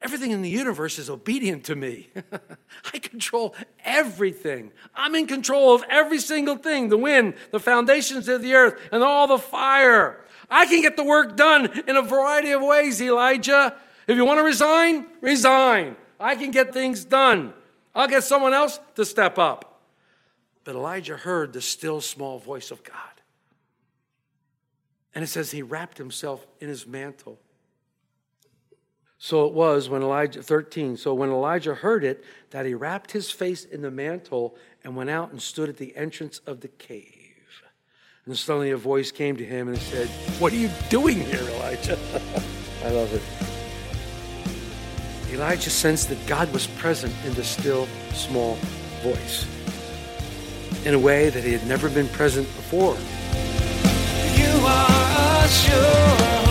Everything 0.03 0.33
in 0.33 0.43
the 0.43 0.51
universe 0.51 0.99
is 0.99 1.09
obedient 1.09 1.63
to 1.67 1.77
me. 1.77 2.11
I 2.93 2.99
control 2.99 3.55
everything. 3.85 4.73
I'm 4.93 5.15
in 5.15 5.29
control 5.29 5.73
of 5.73 5.85
every 5.89 6.19
single 6.19 6.57
thing 6.57 6.89
the 6.89 6.99
wind, 6.99 7.35
the 7.53 7.61
foundations 7.61 8.27
of 8.27 8.43
the 8.43 8.55
earth, 8.55 8.81
and 8.91 9.05
all 9.05 9.29
the 9.29 9.39
fire. 9.39 10.25
I 10.51 10.67
can 10.67 10.83
get 10.83 10.97
the 10.97 11.05
work 11.05 11.37
done 11.37 11.85
in 11.87 11.95
a 11.95 12.03
variety 12.03 12.51
of 12.51 12.63
ways, 12.63 13.01
Elijah. 13.01 13.77
If 14.09 14.17
you 14.17 14.25
want 14.25 14.39
to 14.41 14.45
resign, 14.45 15.07
resign. 15.21 15.95
I 16.19 16.35
can 16.35 16.51
get 16.51 16.73
things 16.73 17.05
done. 17.05 17.53
I'll 17.97 18.07
get 18.07 18.23
someone 18.23 18.53
else 18.53 18.79
to 18.95 19.05
step 19.05 19.39
up. 19.39 19.81
But 20.65 20.75
Elijah 20.75 21.17
heard 21.17 21.53
the 21.53 21.63
still 21.63 22.01
small 22.01 22.39
voice 22.39 22.71
of 22.71 22.85
God. 22.85 22.95
And 25.15 25.25
it 25.25 25.29
says 25.29 25.51
he 25.51 25.63
wrapped 25.63 25.97
himself 25.97 26.47
in 26.61 26.69
his 26.69 26.87
mantle. 26.87 27.41
So 29.19 29.47
it 29.47 29.55
was 29.55 29.89
when 29.89 30.03
Elijah, 30.03 30.43
13, 30.43 30.99
so 30.99 31.15
when 31.15 31.31
Elijah 31.31 31.75
heard 31.75 32.05
it, 32.05 32.23
that 32.51 32.67
he 32.67 32.75
wrapped 32.75 33.13
his 33.13 33.31
face 33.31 33.65
in 33.65 33.81
the 33.81 33.91
mantle 33.91 34.57
and 34.85 34.95
went 34.95 35.09
out 35.09 35.31
and 35.31 35.41
stood 35.41 35.71
at 35.71 35.79
the 35.79 35.97
entrance 35.97 36.41
of 36.41 36.61
the 36.61 36.69
cave. 36.69 37.23
And 38.27 38.37
suddenly 38.37 38.73
a 38.73 38.77
voice 38.77 39.13
came 39.13 39.37
to 39.37 39.45
him 39.45 39.69
and 39.69 39.79
said, 39.79 40.09
What 40.39 40.53
are 40.53 40.57
you 40.57 40.69
doing 40.91 41.21
here, 41.21 41.41
Elijah? 41.41 41.99
I 42.85 42.91
love 42.91 43.15
it. 43.15 43.46
Elijah 45.33 45.71
sensed 45.71 46.09
that 46.09 46.27
God 46.27 46.53
was 46.53 46.67
present 46.67 47.15
in 47.25 47.35
the 47.35 47.45
still, 47.45 47.87
small 48.13 48.57
voice 49.03 49.47
in 50.85 50.95
a 50.95 50.99
way 50.99 51.31
that 51.31 51.43
he 51.43 51.53
had 51.53 51.67
never 51.67 51.91
been 51.91 52.09
present 52.09 52.47
before. 52.57 52.97
You 54.39 54.67
are 54.67 55.45
a 55.45 56.46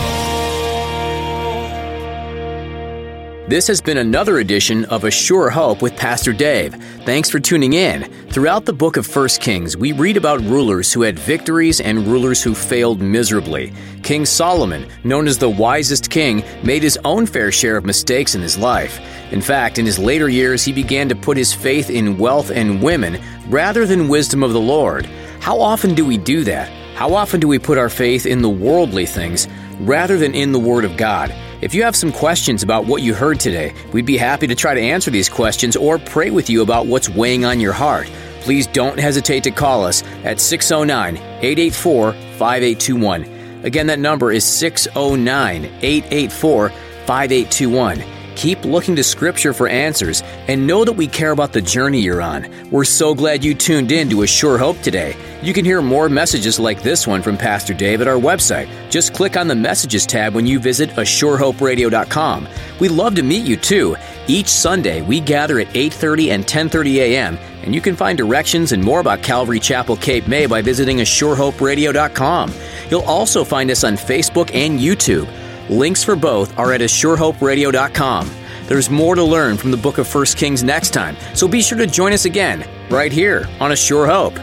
This 3.48 3.68
has 3.68 3.80
been 3.80 3.98
another 3.98 4.38
edition 4.38 4.86
of 4.86 5.04
A 5.04 5.10
Sure 5.10 5.48
Hope 5.48 5.80
with 5.80 5.94
Pastor 5.94 6.32
Dave. 6.32 6.74
Thanks 7.04 7.30
for 7.30 7.38
tuning 7.38 7.74
in. 7.74 8.12
Throughout 8.30 8.64
the 8.64 8.72
book 8.72 8.96
of 8.96 9.06
1 9.06 9.28
Kings, 9.40 9.76
we 9.76 9.92
read 9.92 10.16
about 10.16 10.40
rulers 10.40 10.92
who 10.92 11.02
had 11.02 11.16
victories 11.16 11.80
and 11.80 12.08
rulers 12.08 12.42
who 12.42 12.56
failed 12.56 13.00
miserably. 13.00 13.72
King 14.02 14.26
Solomon, 14.26 14.88
known 15.04 15.28
as 15.28 15.38
the 15.38 15.48
wisest 15.48 16.10
king, 16.10 16.42
made 16.64 16.82
his 16.82 16.98
own 17.04 17.24
fair 17.24 17.52
share 17.52 17.76
of 17.76 17.84
mistakes 17.84 18.34
in 18.34 18.40
his 18.40 18.58
life. 18.58 18.98
In 19.30 19.40
fact, 19.40 19.78
in 19.78 19.86
his 19.86 19.96
later 19.96 20.28
years, 20.28 20.64
he 20.64 20.72
began 20.72 21.08
to 21.08 21.14
put 21.14 21.36
his 21.36 21.52
faith 21.52 21.88
in 21.88 22.18
wealth 22.18 22.50
and 22.50 22.82
women 22.82 23.22
rather 23.48 23.86
than 23.86 24.08
wisdom 24.08 24.42
of 24.42 24.54
the 24.54 24.60
Lord. 24.60 25.06
How 25.38 25.60
often 25.60 25.94
do 25.94 26.04
we 26.04 26.18
do 26.18 26.42
that? 26.42 26.68
How 26.96 27.14
often 27.14 27.38
do 27.38 27.46
we 27.46 27.60
put 27.60 27.78
our 27.78 27.90
faith 27.90 28.26
in 28.26 28.42
the 28.42 28.50
worldly 28.50 29.06
things 29.06 29.46
rather 29.78 30.18
than 30.18 30.34
in 30.34 30.50
the 30.50 30.58
Word 30.58 30.84
of 30.84 30.96
God? 30.96 31.32
If 31.62 31.74
you 31.74 31.84
have 31.84 31.96
some 31.96 32.12
questions 32.12 32.62
about 32.62 32.84
what 32.84 33.00
you 33.00 33.14
heard 33.14 33.40
today, 33.40 33.74
we'd 33.92 34.04
be 34.04 34.18
happy 34.18 34.46
to 34.46 34.54
try 34.54 34.74
to 34.74 34.80
answer 34.80 35.10
these 35.10 35.30
questions 35.30 35.74
or 35.74 35.98
pray 35.98 36.30
with 36.30 36.50
you 36.50 36.60
about 36.60 36.86
what's 36.86 37.08
weighing 37.08 37.46
on 37.46 37.60
your 37.60 37.72
heart. 37.72 38.10
Please 38.42 38.66
don't 38.66 38.98
hesitate 38.98 39.42
to 39.44 39.50
call 39.50 39.82
us 39.82 40.02
at 40.22 40.38
609 40.38 41.16
884 41.16 42.12
5821. 42.12 43.64
Again, 43.64 43.86
that 43.86 43.98
number 43.98 44.30
is 44.32 44.44
609 44.44 45.64
884 45.64 46.68
5821. 46.68 48.15
Keep 48.36 48.66
looking 48.66 48.94
to 48.96 49.02
Scripture 49.02 49.54
for 49.54 49.66
answers 49.66 50.22
and 50.46 50.66
know 50.66 50.84
that 50.84 50.92
we 50.92 51.06
care 51.06 51.30
about 51.30 51.54
the 51.54 51.62
journey 51.62 52.00
you're 52.00 52.20
on. 52.20 52.46
We're 52.70 52.84
so 52.84 53.14
glad 53.14 53.42
you 53.42 53.54
tuned 53.54 53.90
in 53.90 54.10
to 54.10 54.22
A 54.22 54.26
Sure 54.26 54.58
Hope 54.58 54.78
today. 54.82 55.16
You 55.42 55.54
can 55.54 55.64
hear 55.64 55.80
more 55.80 56.10
messages 56.10 56.60
like 56.60 56.82
this 56.82 57.06
one 57.06 57.22
from 57.22 57.38
Pastor 57.38 57.72
Dave 57.72 58.02
at 58.02 58.08
our 58.08 58.18
website. 58.20 58.68
Just 58.90 59.14
click 59.14 59.38
on 59.38 59.48
the 59.48 59.54
Messages 59.54 60.04
tab 60.04 60.34
when 60.34 60.46
you 60.46 60.58
visit 60.58 60.90
ASureHopeRadio.com. 60.90 62.46
We'd 62.78 62.90
love 62.90 63.14
to 63.14 63.22
meet 63.22 63.46
you 63.46 63.56
too. 63.56 63.96
Each 64.26 64.48
Sunday, 64.48 65.00
we 65.00 65.18
gather 65.18 65.58
at 65.58 65.68
8.30 65.68 66.32
and 66.32 66.44
10.30 66.44 66.94
a.m., 66.96 67.38
and 67.62 67.74
you 67.74 67.80
can 67.80 67.96
find 67.96 68.18
directions 68.18 68.72
and 68.72 68.82
more 68.82 69.00
about 69.00 69.22
Calvary 69.22 69.58
Chapel 69.58 69.96
Cape 69.96 70.28
May 70.28 70.46
by 70.46 70.60
visiting 70.60 70.98
ASureHopeRadio.com. 70.98 72.52
You'll 72.90 73.00
also 73.02 73.44
find 73.44 73.70
us 73.70 73.82
on 73.82 73.94
Facebook 73.94 74.54
and 74.54 74.78
YouTube. 74.78 75.26
Links 75.68 76.04
for 76.04 76.16
both 76.16 76.56
are 76.58 76.72
at 76.72 76.80
ASureHopeRadio.com. 76.80 78.30
There's 78.66 78.90
more 78.90 79.14
to 79.14 79.22
learn 79.22 79.56
from 79.56 79.70
the 79.70 79.76
book 79.76 79.98
of 79.98 80.12
1 80.12 80.24
Kings 80.36 80.64
next 80.64 80.90
time, 80.90 81.16
so 81.34 81.46
be 81.46 81.62
sure 81.62 81.78
to 81.78 81.86
join 81.86 82.12
us 82.12 82.24
again, 82.24 82.68
right 82.90 83.12
here 83.12 83.48
on 83.60 83.72
A 83.72 83.76
Sure 83.76 84.06
Hope. 84.06 84.38